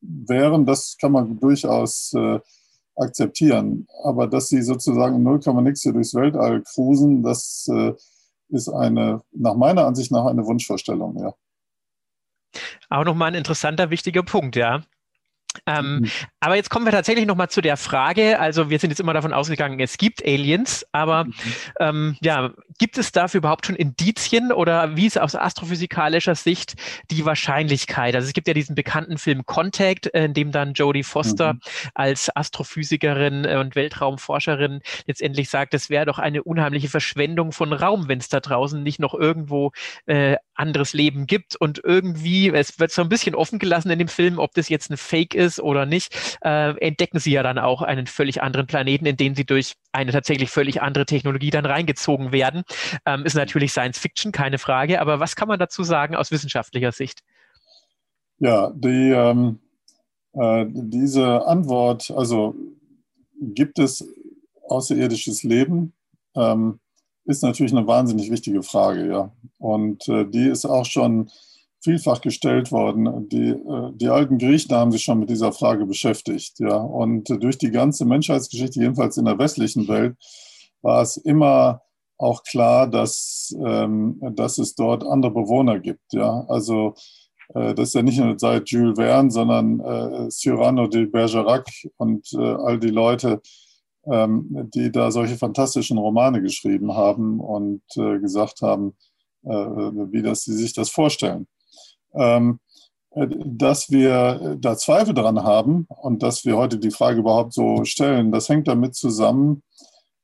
[0.00, 2.38] wären, das kann man durchaus äh,
[2.94, 3.88] akzeptieren.
[4.04, 7.92] Aber dass sie sozusagen 0, nix hier durchs Weltall cruisen, das äh,
[8.48, 11.34] ist eine, nach meiner Ansicht nach eine Wunschvorstellung, ja.
[12.88, 14.82] Auch nochmal ein interessanter, wichtiger Punkt, ja.
[15.66, 16.10] Ähm, mhm.
[16.40, 18.38] Aber jetzt kommen wir tatsächlich nochmal zu der Frage.
[18.38, 21.34] Also wir sind jetzt immer davon ausgegangen, es gibt Aliens, aber mhm.
[21.80, 26.74] ähm, ja, gibt es dafür überhaupt schon Indizien oder wie ist aus astrophysikalischer Sicht
[27.10, 28.14] die Wahrscheinlichkeit?
[28.14, 31.60] Also es gibt ja diesen bekannten Film Contact, in dem dann Jodie Foster mhm.
[31.94, 38.18] als Astrophysikerin und Weltraumforscherin letztendlich sagt, es wäre doch eine unheimliche Verschwendung von Raum, wenn
[38.18, 39.72] es da draußen nicht noch irgendwo
[40.06, 44.08] äh, anderes Leben gibt und irgendwie, es wird so ein bisschen offen gelassen in dem
[44.08, 47.82] Film, ob das jetzt ein Fake ist oder nicht, äh, entdecken sie ja dann auch
[47.82, 52.32] einen völlig anderen Planeten, in den sie durch eine tatsächlich völlig andere Technologie dann reingezogen
[52.32, 52.62] werden.
[53.04, 55.00] Ähm, ist natürlich Science Fiction, keine Frage.
[55.00, 57.20] Aber was kann man dazu sagen aus wissenschaftlicher Sicht?
[58.38, 59.60] Ja, die, ähm,
[60.34, 62.54] äh, diese Antwort, also
[63.40, 64.06] gibt es
[64.68, 65.94] außerirdisches Leben,
[66.34, 66.80] ähm,
[67.26, 69.32] ist natürlich eine wahnsinnig wichtige Frage, ja.
[69.58, 71.30] Und äh, die ist auch schon
[71.80, 73.28] vielfach gestellt worden.
[73.28, 76.58] Die, äh, die alten Griechen haben sich schon mit dieser Frage beschäftigt.
[76.58, 76.76] Ja.
[76.76, 80.16] Und durch die ganze Menschheitsgeschichte, jedenfalls in der westlichen Welt,
[80.82, 81.82] war es immer
[82.18, 86.12] auch klar, dass, ähm, dass es dort andere Bewohner gibt.
[86.12, 86.44] Ja.
[86.48, 86.94] Also
[87.54, 92.32] äh, das ist ja nicht nur seit Jules Verne, sondern äh, Cyrano de Bergerac und
[92.32, 93.40] äh, all die Leute,
[94.10, 98.96] ähm, die da solche fantastischen Romane geschrieben haben und äh, gesagt haben,
[99.44, 101.46] äh, wie das, sie sich das vorstellen.
[102.14, 102.60] Ähm,
[103.14, 108.30] dass wir da Zweifel daran haben und dass wir heute die Frage überhaupt so stellen,
[108.30, 109.62] das hängt damit zusammen,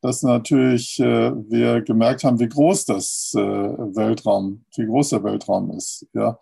[0.03, 5.71] dass natürlich äh, wir gemerkt haben, wie groß das äh, Weltraum, wie groß der Weltraum
[5.71, 6.07] ist.
[6.13, 6.39] Ja,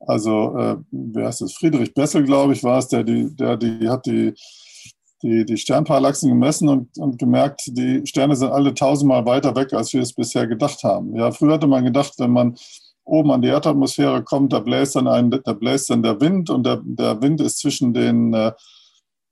[0.00, 1.54] also äh, wer ist es?
[1.54, 4.34] Friedrich Bessel, glaube ich, war es, der die, der die hat die
[5.24, 9.92] die, die Sternparallaxen gemessen und, und gemerkt, die Sterne sind alle tausendmal weiter weg, als
[9.94, 11.16] wir es bisher gedacht haben.
[11.16, 12.56] Ja, früher hatte man gedacht, wenn man
[13.04, 16.64] oben an die Erdatmosphäre kommt, da bläst dann, ein, da bläst dann der Wind und
[16.66, 18.52] der, der Wind ist zwischen den, äh,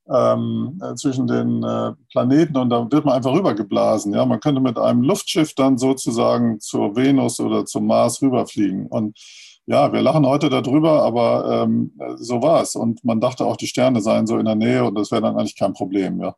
[0.09, 4.13] ähm, zwischen den äh, Planeten und da wird man einfach rübergeblasen.
[4.15, 4.25] Ja?
[4.25, 8.87] Man könnte mit einem Luftschiff dann sozusagen zur Venus oder zum Mars rüberfliegen.
[8.87, 9.17] Und
[9.65, 12.75] ja, wir lachen heute darüber, aber ähm, so war es.
[12.75, 15.37] Und man dachte auch, die Sterne seien so in der Nähe und das wäre dann
[15.37, 16.21] eigentlich kein Problem.
[16.21, 16.35] Ja?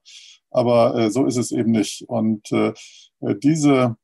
[0.52, 2.04] Aber äh, so ist es eben nicht.
[2.08, 2.74] Und äh,
[3.22, 3.96] diese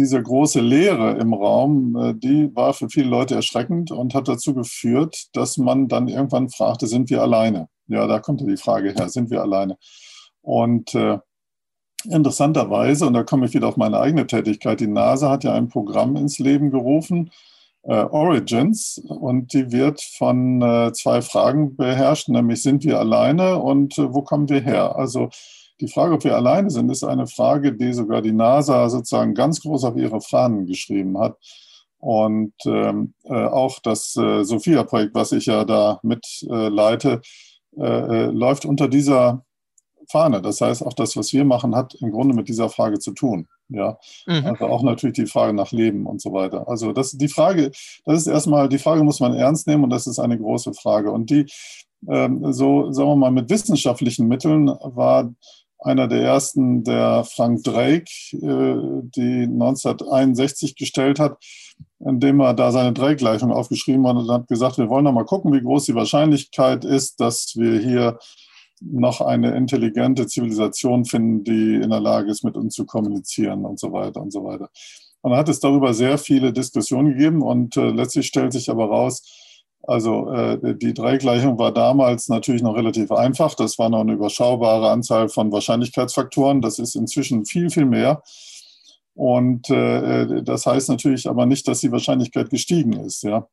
[0.00, 4.54] diese große Leere im Raum, äh, die war für viele Leute erschreckend und hat dazu
[4.54, 7.68] geführt, dass man dann irgendwann fragte, sind wir alleine?
[7.86, 9.76] Ja, da kommt ja die Frage her, sind wir alleine?
[10.42, 11.18] Und äh,
[12.04, 15.68] interessanterweise, und da komme ich wieder auf meine eigene Tätigkeit, die NASA hat ja ein
[15.68, 17.30] Programm ins Leben gerufen,
[17.82, 24.12] Origins, und die wird von äh, zwei Fragen beherrscht, nämlich sind wir alleine und äh,
[24.12, 24.96] wo kommen wir her?
[24.96, 25.30] Also
[25.80, 29.62] die Frage, ob wir alleine sind, ist eine Frage, die sogar die NASA sozusagen ganz
[29.62, 31.38] groß auf ihre Fahnen geschrieben hat.
[31.98, 37.20] Und ähm, äh, auch das äh, Sophia-Projekt, was ich ja da mitleite,
[37.78, 39.44] äh, äh, läuft unter dieser
[40.08, 40.42] Fahne.
[40.42, 43.48] Das heißt, auch das, was wir machen, hat im Grunde mit dieser Frage zu tun.
[43.70, 44.46] Ja, mhm.
[44.46, 46.68] also auch natürlich die Frage nach Leben und so weiter.
[46.68, 47.70] Also das die Frage,
[48.04, 51.12] das ist erstmal die Frage muss man ernst nehmen und das ist eine große Frage.
[51.12, 51.46] Und die
[52.08, 55.30] ähm, so sagen wir mal mit wissenschaftlichen Mitteln war
[55.82, 61.38] einer der ersten, der Frank Drake, äh, die 1961 gestellt hat,
[62.00, 65.52] indem er da seine Drake-Gleichung aufgeschrieben hat und hat gesagt, wir wollen noch mal gucken,
[65.52, 68.18] wie groß die Wahrscheinlichkeit ist, dass wir hier
[68.80, 73.78] noch eine intelligente Zivilisation finden, die in der Lage ist, mit uns zu kommunizieren und
[73.78, 74.70] so weiter und so weiter.
[75.22, 79.22] Und hat es darüber sehr viele Diskussionen gegeben und äh, letztlich stellt sich aber raus,
[79.82, 83.54] also äh, die Dreigleichung war damals natürlich noch relativ einfach.
[83.54, 86.60] Das war noch eine überschaubare Anzahl von Wahrscheinlichkeitsfaktoren.
[86.60, 88.22] Das ist inzwischen viel, viel mehr.
[89.14, 93.22] Und äh, das heißt natürlich aber nicht, dass die Wahrscheinlichkeit gestiegen ist.
[93.22, 93.48] Ja.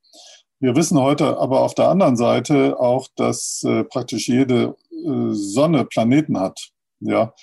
[0.60, 4.87] Wir wissen heute aber auf der anderen Seite auch, dass äh, praktisch jede äh,
[5.32, 6.70] Sonne Planeten hat.
[7.00, 7.34] Ja.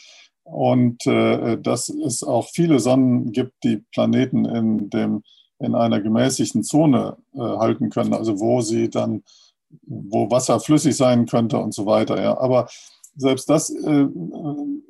[0.42, 5.22] Und äh, dass es auch viele Sonnen gibt, die Planeten in dem
[5.58, 9.22] in einer gemäßigten Zone äh, halten können, also wo sie dann,
[9.86, 12.20] wo Wasser flüssig sein könnte und so weiter.
[12.20, 12.38] Ja.
[12.38, 12.68] Aber
[13.16, 14.06] selbst das äh,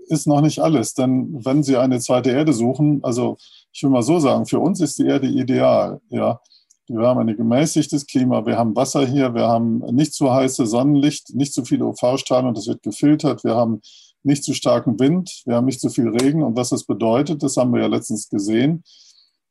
[0.09, 3.37] ist noch nicht alles, denn wenn Sie eine zweite Erde suchen, also
[3.72, 6.00] ich will mal so sagen, für uns ist die Erde ideal.
[6.09, 6.40] Ja.
[6.88, 11.35] Wir haben ein gemäßigtes Klima, wir haben Wasser hier, wir haben nicht zu heiße Sonnenlicht,
[11.35, 13.42] nicht zu viele UV-Strahlen und das wird gefiltert.
[13.44, 13.81] Wir haben
[14.23, 17.57] nicht zu starken Wind, wir haben nicht zu viel Regen und was das bedeutet, das
[17.57, 18.85] haben wir ja letztens gesehen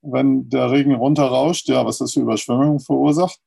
[0.04, 3.39] wenn der Regen runterrauscht, ja, was das für Überschwemmungen verursacht.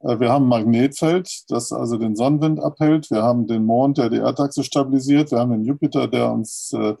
[0.00, 3.10] Äh, wir haben ein Magnetfeld, das also den Sonnenwind abhält.
[3.10, 5.32] Wir haben den Mond, der die Erdachse stabilisiert.
[5.32, 6.94] Wir haben den Jupiter, der uns, äh,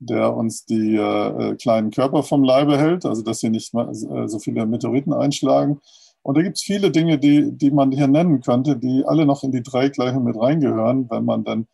[0.00, 4.66] der uns die äh, kleinen Körper vom Leibe hält, also dass hier nicht so viele
[4.66, 5.80] Meteoriten einschlagen.
[6.22, 9.42] Und da gibt es viele Dinge, die, die man hier nennen könnte, die alle noch
[9.42, 11.66] in die Dreigleiche mit reingehören, wenn man dann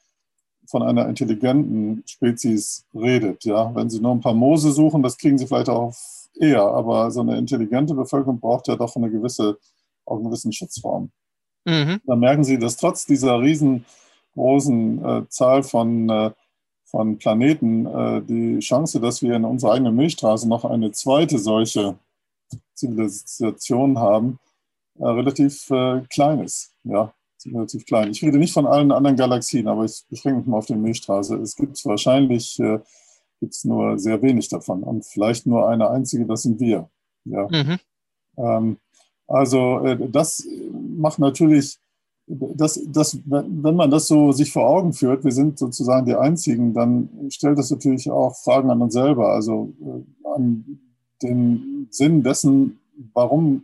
[0.67, 3.45] von einer intelligenten Spezies redet.
[3.45, 3.75] Ja?
[3.75, 5.93] Wenn Sie nur ein paar Moose suchen, das kriegen Sie vielleicht auch
[6.39, 9.59] eher, aber so eine intelligente Bevölkerung braucht ja doch eine gewisse,
[10.05, 11.11] auch einen gewissen Schutzraum.
[11.65, 12.01] Mhm.
[12.05, 16.31] Da merken Sie, dass trotz dieser riesengroßen äh, Zahl von, äh,
[16.87, 21.99] von Planeten äh, die Chance, dass wir in unserer eigenen Milchstraße noch eine zweite solche
[22.75, 24.39] Zivilisation haben,
[24.99, 26.73] äh, relativ äh, klein ist.
[26.85, 27.13] Ja,
[27.45, 28.11] relativ klein.
[28.11, 31.37] Ich rede nicht von allen anderen Galaxien, aber ich beschränke mich mal auf die Milchstraße.
[31.37, 32.79] Es gibt wahrscheinlich äh,
[33.41, 36.89] gibt es nur sehr wenig davon und vielleicht nur eine einzige, das sind wir.
[37.25, 37.49] Ja.
[37.51, 37.79] Mhm.
[38.39, 38.79] Ähm,
[39.27, 41.79] also äh, das macht natürlich,
[42.27, 46.75] das, das, wenn man das so sich vor Augen führt, wir sind sozusagen die Einzigen,
[46.75, 50.81] dann stellt das natürlich auch Fragen an uns selber, also äh, an
[51.23, 52.81] den Sinn dessen,
[53.15, 53.63] warum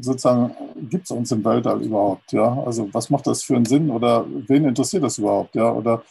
[0.00, 0.52] sozusagen
[0.88, 2.62] gibt es uns im Weltall überhaupt, ja?
[2.64, 5.72] Also was macht das für einen Sinn oder wen interessiert das überhaupt, ja?
[5.72, 6.02] Oder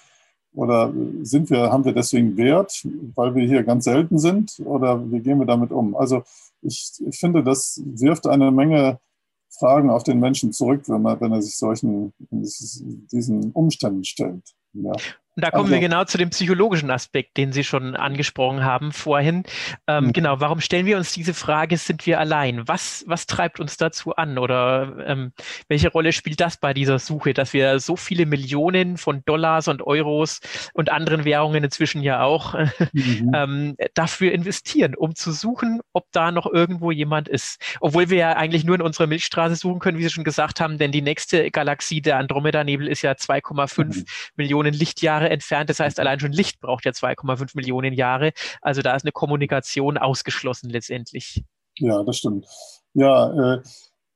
[0.56, 4.62] oder sind wir, haben wir deswegen Wert, weil wir hier ganz selten sind?
[4.64, 5.96] Oder wie gehen wir damit um?
[5.96, 6.24] Also
[6.62, 9.00] ich, ich finde, das wirft eine Menge
[9.58, 14.56] Fragen auf den Menschen zurück, wenn, man, wenn er sich solchen diesen Umständen stellt.
[14.74, 14.94] Ja.
[15.36, 18.92] Und da kommen also, wir genau zu dem psychologischen Aspekt, den Sie schon angesprochen haben
[18.92, 19.44] vorhin.
[19.88, 20.14] Ähm, mhm.
[20.14, 22.68] Genau, warum stellen wir uns diese Frage, sind wir allein?
[22.68, 24.38] Was, was treibt uns dazu an?
[24.38, 25.34] Oder ähm,
[25.68, 29.82] welche Rolle spielt das bei dieser Suche, dass wir so viele Millionen von Dollars und
[29.82, 30.40] Euros
[30.74, 32.54] und anderen Währungen inzwischen ja auch
[32.94, 33.32] mhm.
[33.34, 37.60] ähm, dafür investieren, um zu suchen, ob da noch irgendwo jemand ist?
[37.80, 40.78] Obwohl wir ja eigentlich nur in unserer Milchstraße suchen können, wie Sie schon gesagt haben,
[40.78, 44.06] denn die nächste Galaxie, der Andromeda-Nebel, ist ja 2,5 mhm.
[44.36, 45.70] Millionen Lichtjahre Jahre entfernt.
[45.70, 48.32] Das heißt, allein schon Licht braucht ja 2,5 Millionen Jahre.
[48.62, 51.44] Also da ist eine Kommunikation ausgeschlossen letztendlich.
[51.78, 52.46] Ja, das stimmt.
[52.94, 53.62] Ja, äh,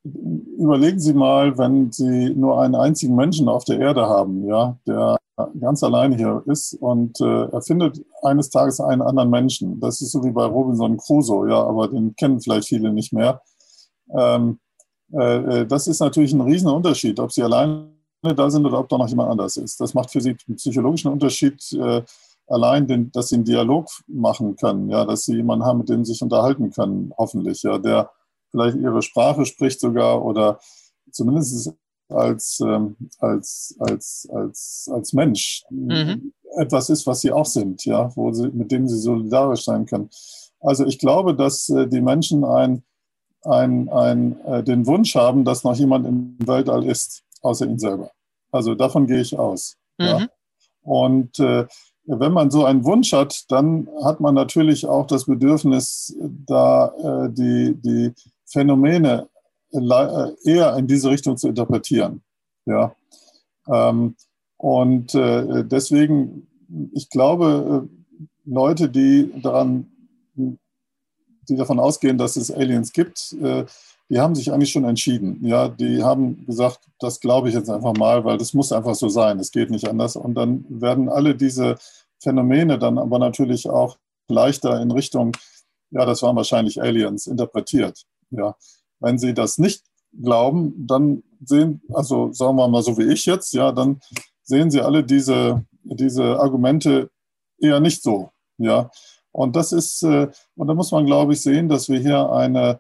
[0.03, 5.17] überlegen Sie mal, wenn Sie nur einen einzigen Menschen auf der Erde haben, ja, der
[5.59, 9.79] ganz alleine hier ist und äh, er findet eines Tages einen anderen Menschen.
[9.79, 13.41] Das ist so wie bei Robinson Crusoe, ja, aber den kennen vielleicht viele nicht mehr.
[14.17, 14.59] Ähm,
[15.13, 17.96] äh, äh das ist natürlich ein Riesenunterschied, ob Sie allein
[18.33, 19.79] da sind oder ob da noch jemand anders ist.
[19.79, 22.03] Das macht für sie einen psychologischen Unterschied äh,
[22.47, 26.05] allein, den, dass sie einen Dialog machen können, ja, dass sie jemanden haben, mit dem
[26.05, 28.09] sie sich unterhalten können, hoffentlich, ja, der
[28.51, 30.59] vielleicht ihre Sprache spricht sogar oder
[31.11, 31.73] zumindest
[32.09, 36.31] als, ähm, als, als, als, als Mensch mhm.
[36.57, 40.09] etwas ist, was sie auch sind, ja, wo sie, mit dem sie solidarisch sein können.
[40.61, 42.83] Also ich glaube, dass äh, die Menschen ein,
[43.43, 48.11] ein, ein, äh, den Wunsch haben, dass noch jemand im Weltall ist außer ihn selber.
[48.51, 49.77] Also davon gehe ich aus.
[49.97, 50.05] Mhm.
[50.05, 50.27] Ja.
[50.81, 51.67] Und äh,
[52.05, 57.29] wenn man so einen Wunsch hat, dann hat man natürlich auch das Bedürfnis, da äh,
[57.31, 58.13] die, die
[58.45, 59.27] Phänomene
[59.71, 62.21] äh, eher in diese Richtung zu interpretieren.
[62.65, 62.95] Ja.
[63.67, 64.15] Ähm,
[64.55, 66.47] und äh, deswegen,
[66.93, 69.91] ich glaube, äh, Leute, die daran
[71.49, 73.65] die davon ausgehen, dass es Aliens gibt, äh,
[74.09, 75.45] die haben sich eigentlich schon entschieden.
[75.45, 79.09] Ja, die haben gesagt, das glaube ich jetzt einfach mal, weil das muss einfach so
[79.09, 79.39] sein.
[79.39, 80.15] Es geht nicht anders.
[80.15, 81.75] Und dann werden alle diese
[82.19, 83.97] Phänomene dann aber natürlich auch
[84.29, 85.33] leichter in Richtung,
[85.91, 88.05] ja, das waren wahrscheinlich Aliens interpretiert.
[88.29, 88.55] Ja,
[88.99, 89.83] wenn sie das nicht
[90.21, 93.99] glauben, dann sehen, also sagen wir mal so wie ich jetzt, ja, dann
[94.43, 97.09] sehen sie alle diese, diese Argumente
[97.59, 98.31] eher nicht so.
[98.57, 98.89] Ja,
[99.31, 102.79] und das ist, äh, und da muss man, glaube ich, sehen, dass wir hier eine,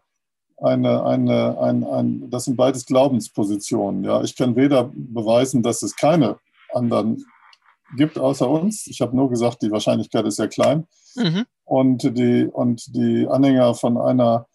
[0.57, 4.03] eine, eine, ein, ein, das sind beides Glaubenspositionen.
[4.03, 6.37] Ja, ich kann weder beweisen, dass es keine
[6.73, 7.23] anderen
[7.95, 8.87] gibt außer uns.
[8.87, 10.87] Ich habe nur gesagt, die Wahrscheinlichkeit ist sehr klein.
[11.15, 11.45] Mhm.
[11.63, 14.47] Und, die, und die Anhänger von einer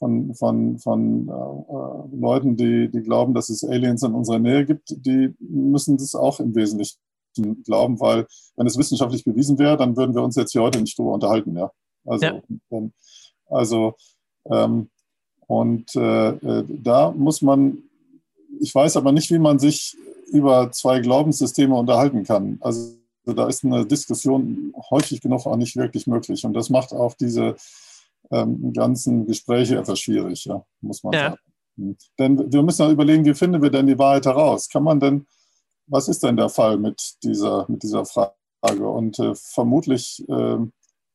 [0.00, 4.94] von, von, von äh, Leuten, die, die glauben, dass es Aliens in unserer Nähe gibt,
[5.04, 6.96] die müssen das auch im Wesentlichen
[7.64, 10.98] glauben, weil wenn es wissenschaftlich bewiesen wäre, dann würden wir uns jetzt hier heute nicht
[10.98, 11.54] drüber unterhalten.
[11.54, 11.70] Ja?
[12.06, 12.40] Also, ja.
[13.46, 13.94] Also
[14.50, 14.88] ähm,
[15.50, 17.78] und äh, äh, da muss man,
[18.60, 19.96] ich weiß aber nicht, wie man sich
[20.30, 22.58] über zwei Glaubenssysteme unterhalten kann.
[22.60, 26.44] Also da ist eine Diskussion häufig genug auch nicht wirklich möglich.
[26.44, 27.56] Und das macht auch diese
[28.30, 31.20] ähm, ganzen Gespräche etwas schwierig, ja, muss man ja.
[31.20, 31.36] sagen.
[31.78, 31.96] Hm.
[32.20, 34.68] Denn wir müssen ja überlegen, wie finden wir denn die Wahrheit heraus?
[34.68, 35.26] Kann man denn,
[35.88, 38.30] was ist denn der Fall mit dieser, mit dieser Frage?
[38.62, 40.58] Und äh, vermutlich äh,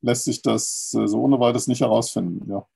[0.01, 2.67] lässt sich das äh, so ohne weiteres nicht herausfinden, ja.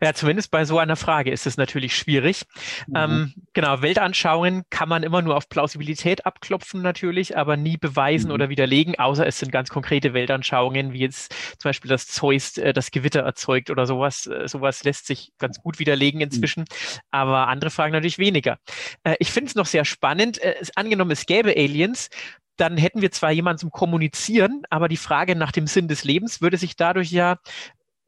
[0.00, 2.42] Ja, zumindest bei so einer Frage ist es natürlich schwierig.
[2.86, 2.96] Mhm.
[2.96, 8.34] Ähm, genau, Weltanschauungen kann man immer nur auf Plausibilität abklopfen natürlich, aber nie beweisen mhm.
[8.34, 12.72] oder widerlegen, außer es sind ganz konkrete Weltanschauungen, wie jetzt zum Beispiel, dass Zeus äh,
[12.72, 14.26] das Gewitter erzeugt oder sowas.
[14.26, 16.24] Äh, sowas lässt sich ganz gut widerlegen mhm.
[16.24, 16.98] inzwischen, mhm.
[17.10, 18.58] aber andere Fragen natürlich weniger.
[19.04, 20.38] Äh, ich finde es noch sehr spannend.
[20.38, 22.10] Äh, angenommen, es gäbe Aliens,
[22.56, 26.40] dann hätten wir zwar jemanden zum Kommunizieren, aber die Frage nach dem Sinn des Lebens
[26.40, 27.38] würde sich dadurch ja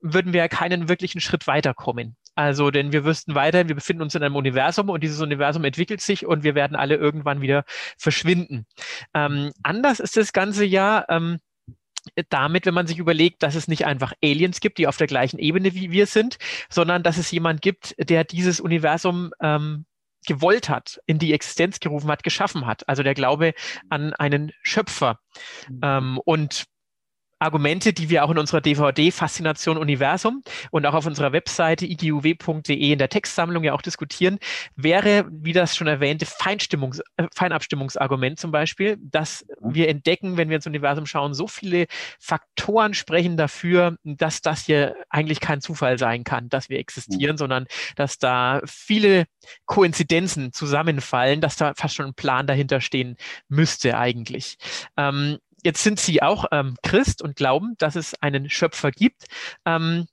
[0.01, 2.17] würden wir keinen wirklichen Schritt weiterkommen.
[2.35, 6.01] Also, denn wir wüssten weiter, wir befinden uns in einem Universum und dieses Universum entwickelt
[6.01, 7.65] sich und wir werden alle irgendwann wieder
[7.97, 8.67] verschwinden.
[9.15, 11.39] Ähm, anders ist das Ganze ja, ähm,
[12.29, 15.39] damit, wenn man sich überlegt, dass es nicht einfach Aliens gibt, die auf der gleichen
[15.39, 19.87] Ebene wie wir sind, sondern dass es jemand gibt, der dieses Universum ähm,
[20.27, 22.89] gewollt hat, in die Existenz gerufen hat, geschaffen hat.
[22.89, 23.55] Also der Glaube
[23.89, 25.21] an einen Schöpfer.
[25.69, 25.81] Mhm.
[25.83, 26.67] Ähm, und
[27.39, 32.93] Argumente, die wir auch in unserer DVD Faszination Universum und auch auf unserer Webseite iguw.de
[32.93, 34.39] in der Textsammlung ja auch diskutieren,
[34.75, 40.57] wäre, wie das schon erwähnte, Feinstimmungs äh, Feinabstimmungsargument zum Beispiel, dass wir entdecken, wenn wir
[40.57, 41.87] ins Universum schauen, so viele
[42.19, 47.39] Faktoren sprechen dafür, dass das hier eigentlich kein Zufall sein kann, dass wir existieren, mhm.
[47.39, 49.27] sondern dass da viele
[49.67, 53.17] Koinzidenzen zusammenfallen, dass da fast schon ein Plan dahinter stehen
[53.49, 54.57] müsste eigentlich.
[54.97, 59.25] Ähm, Jetzt sind Sie auch ähm, Christ und glauben, dass es einen Schöpfer gibt.
[59.65, 60.07] Ähm,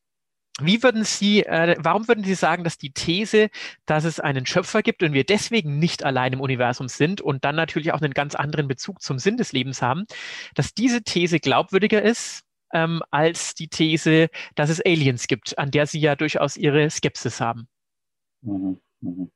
[0.59, 3.51] wie würden Sie, äh, warum würden Sie sagen, dass die These,
[3.85, 7.55] dass es einen Schöpfer gibt und wir deswegen nicht allein im Universum sind und dann
[7.55, 10.05] natürlich auch einen ganz anderen Bezug zum Sinn des Lebens haben,
[10.55, 12.41] dass diese These glaubwürdiger ist
[12.73, 17.39] ähm, als die These, dass es Aliens gibt, an der Sie ja durchaus Ihre Skepsis
[17.39, 17.67] haben?
[18.41, 19.29] Mhm, mhm.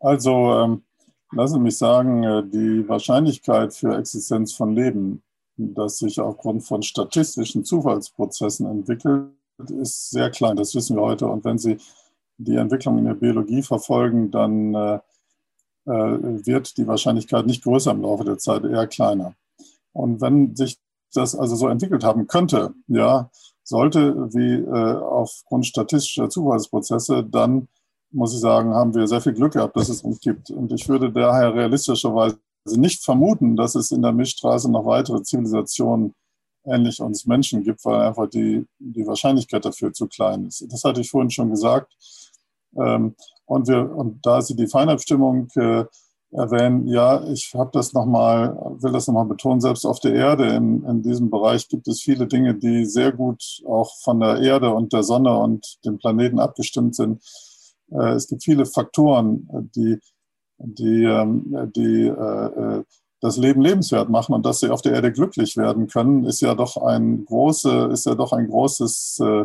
[0.00, 0.84] Also, ähm,
[1.30, 5.22] lassen Sie mich sagen, äh, die Wahrscheinlichkeit für Existenz von Leben
[5.56, 9.30] das sich aufgrund von statistischen Zufallsprozessen entwickelt,
[9.70, 10.56] ist sehr klein.
[10.56, 11.26] Das wissen wir heute.
[11.26, 11.78] Und wenn Sie
[12.38, 15.00] die Entwicklung in der Biologie verfolgen, dann äh,
[15.84, 19.34] äh, wird die Wahrscheinlichkeit nicht größer im Laufe der Zeit, eher kleiner.
[19.92, 20.78] Und wenn sich
[21.14, 23.30] das also so entwickelt haben könnte, ja,
[23.62, 27.68] sollte wie äh, aufgrund statistischer Zufallsprozesse, dann
[28.10, 30.50] muss ich sagen, haben wir sehr viel Glück gehabt, dass es uns gibt.
[30.50, 35.22] Und ich würde daher realistischerweise also nicht vermuten, dass es in der Milchstraße noch weitere
[35.22, 36.14] Zivilisationen
[36.64, 40.64] ähnlich uns Menschen gibt, weil einfach die, die Wahrscheinlichkeit dafür zu klein ist.
[40.70, 41.92] Das hatte ich vorhin schon gesagt.
[42.76, 43.14] Ähm,
[43.46, 45.84] und, wir, und da Sie die Feinabstimmung äh,
[46.30, 50.84] erwähnen, ja, ich habe das nochmal, will das nochmal betonen, selbst auf der Erde, in,
[50.84, 54.92] in diesem Bereich gibt es viele Dinge, die sehr gut auch von der Erde und
[54.92, 57.22] der Sonne und dem Planeten abgestimmt sind.
[57.90, 59.98] Äh, es gibt viele Faktoren, die
[60.64, 62.84] die, ähm, die äh, äh,
[63.20, 66.54] das Leben lebenswert machen und dass sie auf der Erde glücklich werden können, ist ja
[66.54, 69.44] doch ein große, ist ja doch ein großes, äh,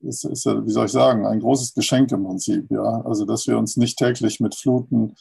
[0.00, 3.02] ist, ist ja, wie soll ich sagen, ein großes Geschenk im Prinzip, ja.
[3.02, 5.14] Also dass wir uns nicht täglich mit Fluten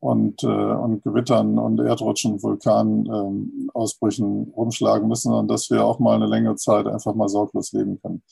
[0.00, 6.26] und, und Gewittern und Erdrutschen Vulkanausbrüchen ähm, rumschlagen müssen, sondern dass wir auch mal eine
[6.26, 8.22] längere Zeit einfach mal sorglos leben können.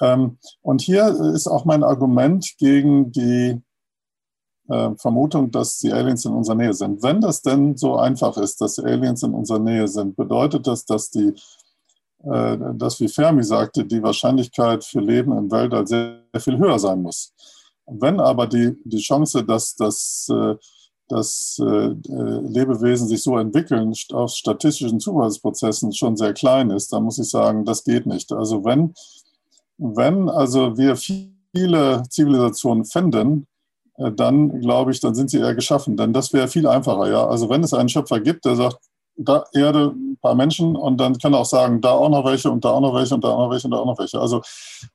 [0.00, 3.62] Ähm, und hier ist auch mein Argument gegen die
[4.68, 7.02] äh, Vermutung, dass die Aliens in unserer Nähe sind.
[7.02, 10.84] Wenn das denn so einfach ist, dass die Aliens in unserer Nähe sind, bedeutet das,
[10.84, 11.34] dass die
[12.24, 16.78] äh, dass, wie Fermi sagte, die Wahrscheinlichkeit für Leben im Weltall sehr, sehr viel höher
[16.78, 17.32] sein muss.
[17.86, 20.54] Wenn aber die, die Chance, dass, dass, äh,
[21.08, 21.94] dass äh,
[22.42, 27.64] Lebewesen sich so entwickeln aus statistischen Zufallsprozessen schon sehr klein ist, dann muss ich sagen,
[27.64, 28.32] das geht nicht.
[28.32, 28.92] Also wenn,
[29.78, 33.46] wenn also wir viele Zivilisationen finden,
[33.98, 35.96] dann glaube ich, dann sind sie eher geschaffen.
[35.96, 37.10] Denn das wäre viel einfacher.
[37.10, 37.26] Ja?
[37.26, 38.78] Also wenn es einen Schöpfer gibt, der sagt,
[39.18, 42.50] da Erde, ein paar Menschen und dann kann er auch sagen, da auch noch welche
[42.50, 44.20] und da auch noch welche und da auch noch welche und da auch noch welche.
[44.20, 44.42] Also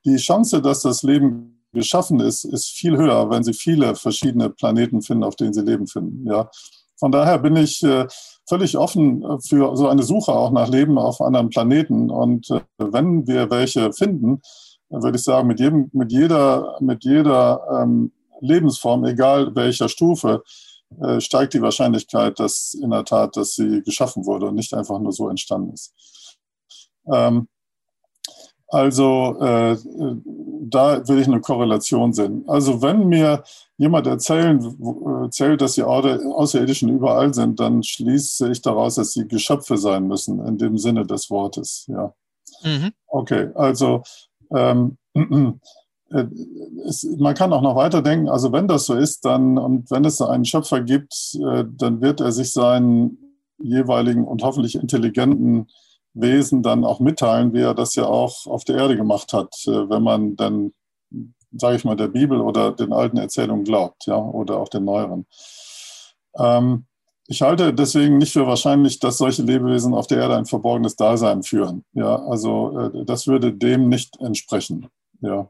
[0.05, 5.01] die Chance, dass das Leben geschaffen ist, ist viel höher, wenn sie viele verschiedene Planeten
[5.01, 6.27] finden, auf denen sie Leben finden.
[6.27, 6.49] Ja.
[6.97, 8.05] Von daher bin ich äh,
[8.47, 12.11] völlig offen für so eine Suche auch nach Leben auf anderen Planeten.
[12.11, 14.41] Und äh, wenn wir welche finden,
[14.89, 18.11] würde ich sagen, mit, jedem, mit jeder, mit jeder ähm,
[18.41, 20.43] Lebensform, egal welcher Stufe,
[21.01, 24.99] äh, steigt die Wahrscheinlichkeit, dass in der Tat, dass sie geschaffen wurde und nicht einfach
[24.99, 25.93] nur so entstanden ist.
[27.11, 27.47] Ähm,
[28.67, 29.77] also äh,
[30.63, 32.45] da will ich eine Korrelation sehen.
[32.47, 33.43] Also wenn mir
[33.77, 34.59] jemand erzählen,
[35.23, 40.45] erzählt, dass die Außerirdischen überall sind, dann schließe ich daraus, dass sie Geschöpfe sein müssen,
[40.45, 41.85] in dem Sinne des Wortes.
[41.87, 42.13] Ja.
[42.63, 42.91] Mhm.
[43.07, 44.03] Okay, also
[44.51, 45.51] ähm, äh,
[46.85, 50.21] es, man kann auch noch weiterdenken, also wenn das so ist, dann und wenn es
[50.21, 53.17] einen Schöpfer gibt, äh, dann wird er sich seinen
[53.59, 55.67] jeweiligen und hoffentlich intelligenten
[56.13, 59.89] Wesen dann auch mitteilen, wie er das ja auch auf der Erde gemacht hat, äh,
[59.89, 60.73] wenn man dann,
[61.53, 65.25] sage ich mal, der Bibel oder den alten Erzählungen glaubt, ja, oder auch den neueren.
[66.37, 66.85] Ähm,
[67.27, 71.43] ich halte deswegen nicht für wahrscheinlich, dass solche Lebewesen auf der Erde ein verborgenes Dasein
[71.43, 71.85] führen.
[71.93, 74.87] Ja, also äh, das würde dem nicht entsprechen.
[75.21, 75.49] Ja.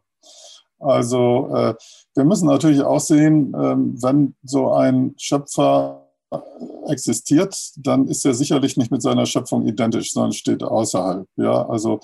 [0.82, 1.76] Also äh,
[2.16, 6.08] wir müssen natürlich auch sehen, äh, wenn so ein Schöpfer
[6.88, 11.28] existiert, dann ist er sicherlich nicht mit seiner Schöpfung identisch, sondern steht außerhalb.
[11.36, 12.00] Ja, also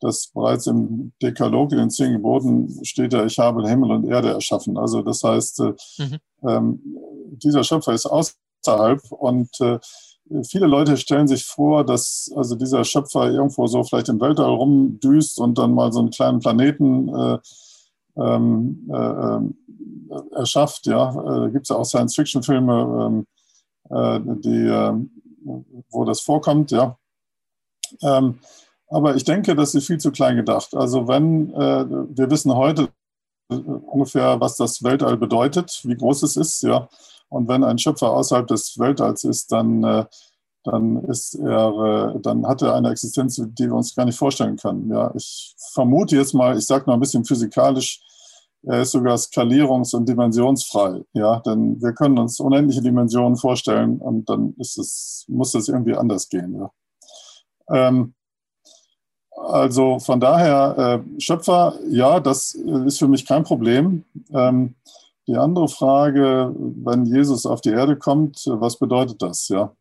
[0.00, 4.30] das bereits im Dekalog in den zehn Geboten steht ja, ich habe Himmel und Erde
[4.30, 4.76] erschaffen.
[4.76, 6.18] Also das heißt, äh, mhm.
[6.42, 6.80] ähm,
[7.30, 9.78] dieser Schöpfer ist außerhalb und äh,
[10.44, 15.38] viele Leute stellen sich vor, dass also dieser Schöpfer irgendwo so vielleicht im Weltall rumdüst
[15.38, 17.38] und dann mal so einen kleinen Planeten äh,
[18.16, 19.40] ähm, äh, äh
[20.34, 20.86] erschafft.
[20.86, 23.26] Ja, äh, gibt es ja auch Science-Fiction-Filme, ähm,
[23.90, 25.10] äh, die, ähm,
[25.90, 26.96] wo das vorkommt, ja.
[28.02, 28.38] Ähm,
[28.88, 30.74] aber ich denke, das ist viel zu klein gedacht.
[30.74, 32.88] Also wenn äh, wir wissen heute
[33.48, 36.88] ungefähr, was das Weltall bedeutet, wie groß es ist, ja.
[37.28, 40.04] Und wenn ein Schöpfer außerhalb des Weltalls ist, dann, äh,
[40.64, 44.90] dann ist er, dann hat er eine Existenz, die wir uns gar nicht vorstellen können.
[44.90, 48.00] Ja, ich vermute jetzt mal, ich sage noch ein bisschen physikalisch,
[48.64, 51.02] er ist sogar skalierungs- und dimensionsfrei.
[51.14, 55.96] Ja, denn wir können uns unendliche Dimensionen vorstellen und dann ist es, muss es irgendwie
[55.96, 56.54] anders gehen.
[56.56, 56.70] Ja.
[57.68, 58.14] Ähm,
[59.36, 64.04] also von daher, äh, Schöpfer, ja, das ist für mich kein Problem.
[64.32, 64.74] Ähm,
[65.26, 69.48] die andere Frage, wenn Jesus auf die Erde kommt, was bedeutet das?
[69.48, 69.72] Ja,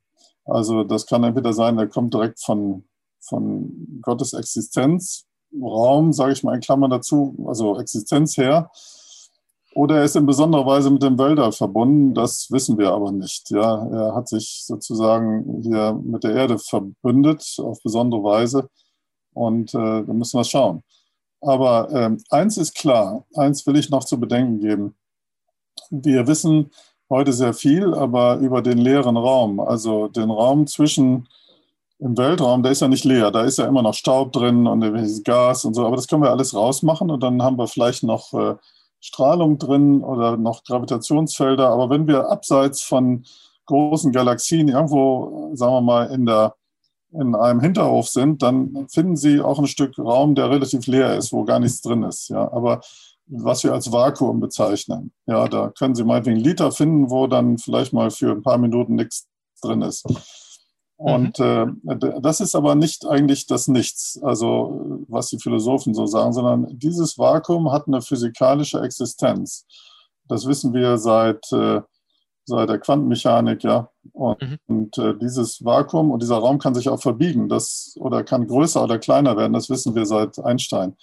[0.46, 2.84] also das kann entweder sein, er kommt direkt von,
[3.20, 5.26] von Gottes Existenz,
[5.62, 8.72] Raum, sage ich mal in Klammern dazu, also Existenz her.
[9.74, 13.50] Oder er ist in besonderer Weise mit dem Wälder verbunden, das wissen wir aber nicht.
[13.52, 18.70] Ja, er hat sich sozusagen hier mit der Erde verbündet auf besondere Weise
[19.34, 20.84] und äh, da müssen wir schauen.
[21.40, 24.96] Aber äh, eins ist klar, eins will ich noch zu bedenken geben.
[25.90, 26.72] Wir wissen
[27.12, 31.28] heute sehr viel, aber über den leeren Raum, also den Raum zwischen
[32.00, 35.24] im Weltraum, der ist ja nicht leer, da ist ja immer noch Staub drin und
[35.24, 38.34] Gas und so, aber das können wir alles rausmachen und dann haben wir vielleicht noch
[38.34, 38.56] äh,
[39.02, 41.68] Strahlung drin oder noch Gravitationsfelder.
[41.70, 43.26] Aber wenn wir abseits von
[43.66, 46.56] großen Galaxien irgendwo, sagen wir mal, in, der,
[47.12, 51.34] in einem Hinterhof sind, dann finden Sie auch ein Stück Raum, der relativ leer ist,
[51.34, 52.30] wo gar nichts drin ist.
[52.30, 52.82] Ja, aber
[53.28, 55.14] was wir als Vakuum bezeichnen.
[55.26, 58.96] Ja, da können Sie meinetwegen Liter finden, wo dann vielleicht mal für ein paar Minuten
[58.96, 59.28] nichts
[59.62, 60.06] drin ist.
[61.02, 61.82] Und mhm.
[61.88, 66.68] äh, das ist aber nicht eigentlich das Nichts, also was die Philosophen so sagen, sondern
[66.78, 69.66] dieses Vakuum hat eine physikalische Existenz.
[70.28, 71.82] Das wissen wir seit, äh,
[72.46, 73.90] seit der Quantenmechanik, ja.
[74.14, 74.58] Und, mhm.
[74.68, 78.84] und äh, dieses Vakuum und dieser Raum kann sich auch verbiegen, das oder kann größer
[78.84, 79.54] oder kleiner werden.
[79.54, 80.96] Das wissen wir seit Einstein.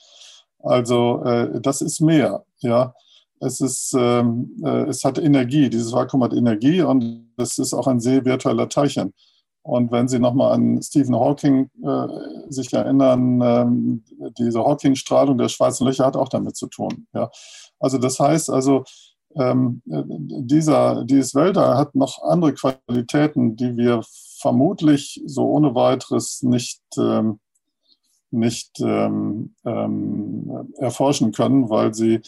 [0.60, 2.94] Also äh, das ist mehr, ja.
[3.40, 7.86] Es, ist, ähm, äh, es hat Energie, dieses Vakuum hat Energie und es ist auch
[7.86, 9.14] ein sehr virtueller Teilchen.
[9.62, 12.06] Und wenn Sie nochmal an Stephen Hawking äh,
[12.50, 14.04] sich erinnern, ähm,
[14.38, 17.06] diese Hawking-Strahlung der schwarzen Löcher hat auch damit zu tun.
[17.12, 17.30] Ja.
[17.78, 18.84] Also das heißt also,
[19.36, 24.00] ähm, dieser, dieses Weltall hat noch andere Qualitäten, die wir
[24.40, 27.38] vermutlich so ohne weiteres nicht, ähm,
[28.30, 32.20] nicht ähm, ähm, erforschen können, weil sie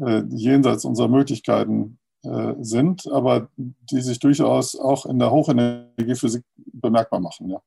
[0.00, 7.20] äh, jenseits unserer Möglichkeiten äh, sind, aber die sich durchaus auch in der Hochenergiephysik bemerkbar
[7.20, 7.50] machen.
[7.50, 7.60] Ja.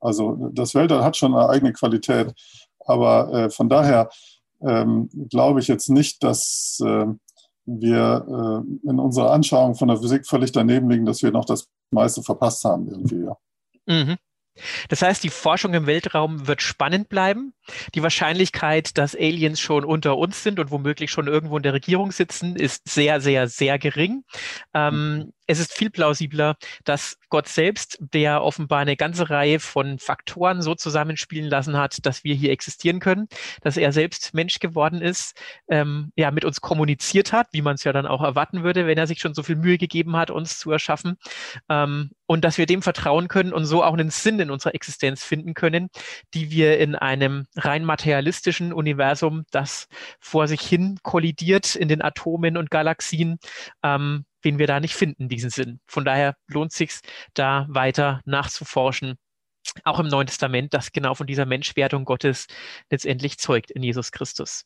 [0.00, 2.32] Also das Weltall hat schon eine eigene Qualität,
[2.80, 4.10] aber äh, von daher
[4.60, 7.06] ähm, glaube ich jetzt nicht, dass äh,
[7.64, 11.68] wir äh, in unserer Anschauung von der Physik völlig daneben liegen, dass wir noch das
[11.90, 13.24] meiste verpasst haben irgendwie.
[13.24, 13.36] Ja.
[13.86, 14.16] Mhm.
[14.88, 17.54] Das heißt, die Forschung im Weltraum wird spannend bleiben.
[17.94, 22.12] Die Wahrscheinlichkeit, dass Aliens schon unter uns sind und womöglich schon irgendwo in der Regierung
[22.12, 24.24] sitzen, ist sehr, sehr, sehr gering.
[24.74, 29.98] Ähm, mhm es ist viel plausibler, dass Gott selbst, der offenbar eine ganze Reihe von
[29.98, 33.28] Faktoren so zusammenspielen lassen hat, dass wir hier existieren können,
[33.60, 35.36] dass er selbst Mensch geworden ist,
[35.68, 38.98] ähm, ja, mit uns kommuniziert hat, wie man es ja dann auch erwarten würde, wenn
[38.98, 41.18] er sich schon so viel Mühe gegeben hat, uns zu erschaffen.
[41.68, 45.22] Ähm, und dass wir dem vertrauen können und so auch einen Sinn in unserer Existenz
[45.22, 45.88] finden können,
[46.32, 49.86] die wir in einem rein materialistischen Universum, das
[50.18, 53.38] vor sich hin kollidiert in den Atomen und Galaxien,
[53.82, 55.80] ähm, wen wir da nicht finden, diesen Sinn.
[55.86, 57.00] Von daher lohnt sich
[57.34, 59.16] da weiter nachzuforschen,
[59.84, 62.46] auch im Neuen Testament, das genau von dieser Menschwerdung Gottes
[62.90, 64.64] letztendlich zeugt in Jesus Christus.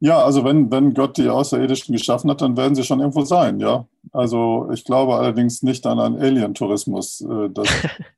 [0.00, 3.60] Ja, also wenn, wenn Gott die Außerirdischen geschaffen hat, dann werden sie schon irgendwo sein,
[3.60, 3.86] ja.
[4.12, 7.20] Also ich glaube allerdings nicht an einen Alien-Tourismus.
[7.22, 7.48] Äh,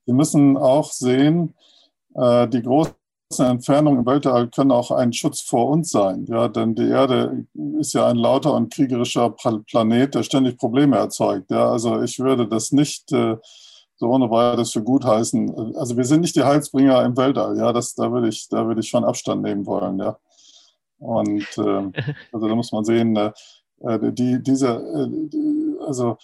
[0.07, 1.55] sie müssen auch sehen,
[2.14, 2.95] äh, die großen
[3.39, 6.27] Entfernungen im Weltall können auch ein Schutz vor uns sein.
[6.29, 7.47] Ja, denn die Erde
[7.79, 11.51] ist ja ein lauter und kriegerischer Planet, der ständig Probleme erzeugt.
[11.51, 13.37] Ja, also ich würde das nicht äh,
[13.97, 15.77] so ohne weiteres für gut heißen.
[15.77, 17.59] Also wir sind nicht die Heilsbringer im Weltall.
[17.59, 19.99] Ja, das, da würde ich, da würde ich schon Abstand nehmen wollen.
[19.99, 20.18] Ja,
[20.99, 21.91] und äh,
[22.33, 23.33] also da muss man sehen, äh,
[24.12, 26.16] die, diese, äh, also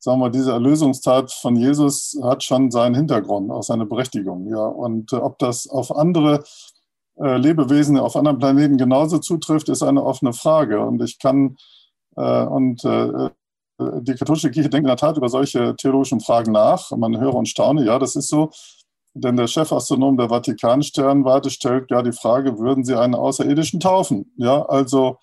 [0.00, 4.48] sagen wir, diese Erlösungstat von Jesus hat schon seinen Hintergrund, auch seine Berechtigung.
[4.48, 4.64] Ja.
[4.66, 6.42] Und äh, ob das auf andere
[7.18, 10.80] äh, Lebewesen auf anderen Planeten genauso zutrifft, ist eine offene Frage.
[10.80, 11.56] Und ich kann,
[12.16, 13.30] äh, und äh,
[13.78, 16.90] die katholische Kirche denkt in der Tat über solche theologischen Fragen nach.
[16.92, 18.50] Man höre und staune, ja, das ist so.
[19.14, 24.32] Denn der Chefastronom der Vatikan-Sternwarte stellt ja die Frage, würden Sie einen Außerirdischen taufen?
[24.36, 25.18] Ja, also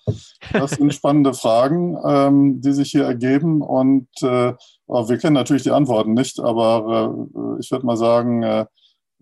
[0.52, 3.62] das sind spannende Fragen, ähm, die sich hier ergeben.
[3.62, 4.52] Und äh,
[4.86, 8.66] wir kennen natürlich die Antworten nicht, aber äh, ich würde mal sagen, äh,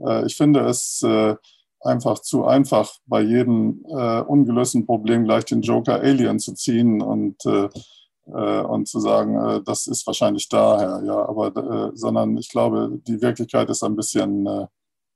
[0.01, 1.37] äh, ich finde es äh,
[1.81, 7.37] einfach zu einfach, bei jedem äh, ungelösten Problem gleich den Joker Alien zu ziehen und
[8.33, 13.21] und zu sagen, äh, das ist wahrscheinlich daher, ja, aber äh, sondern ich glaube, die
[13.23, 14.69] Wirklichkeit ist ein bisschen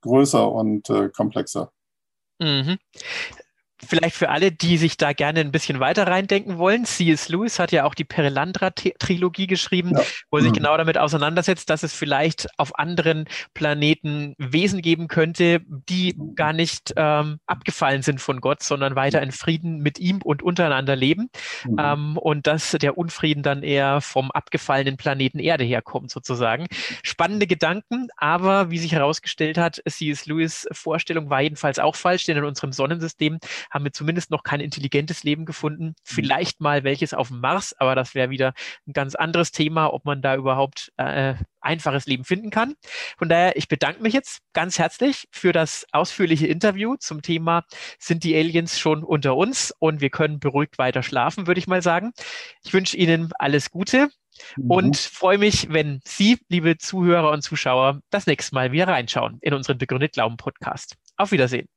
[0.03, 1.73] größer und komplexer.
[2.39, 2.79] Mhm.
[3.87, 6.85] Vielleicht für alle, die sich da gerne ein bisschen weiter reindenken wollen.
[6.85, 7.29] C.S.
[7.29, 10.03] Lewis hat ja auch die Perelandra-Trilogie geschrieben, ja.
[10.31, 10.57] wo er sich mhm.
[10.57, 16.93] genau damit auseinandersetzt, dass es vielleicht auf anderen Planeten Wesen geben könnte, die gar nicht
[16.97, 21.31] ähm, abgefallen sind von Gott, sondern weiter in Frieden mit ihm und untereinander leben.
[21.67, 21.77] Mhm.
[21.79, 26.67] Ähm, und dass der Unfrieden dann eher vom abgefallenen Planeten Erde herkommt, sozusagen.
[27.03, 30.27] Spannende Gedanken, aber wie sich herausgestellt hat, C.S.
[30.27, 33.39] Lewis Vorstellung war jedenfalls auch falsch, denn in unserem Sonnensystem
[33.71, 35.87] haben wir zumindest noch kein intelligentes Leben gefunden.
[35.87, 35.95] Mhm.
[36.05, 38.53] Vielleicht mal welches auf dem Mars, aber das wäre wieder
[38.87, 42.75] ein ganz anderes Thema, ob man da überhaupt äh, einfaches Leben finden kann.
[43.19, 47.65] Von daher, ich bedanke mich jetzt ganz herzlich für das ausführliche Interview zum Thema,
[47.99, 51.83] sind die Aliens schon unter uns und wir können beruhigt weiter schlafen, würde ich mal
[51.83, 52.13] sagen.
[52.65, 54.09] Ich wünsche Ihnen alles Gute.
[54.57, 54.71] Mhm.
[54.71, 59.55] Und freue mich, wenn Sie, liebe Zuhörer und Zuschauer, das nächste Mal wieder reinschauen in
[59.55, 60.97] unseren Begründet Glauben Podcast.
[61.17, 61.69] Auf Wiedersehen.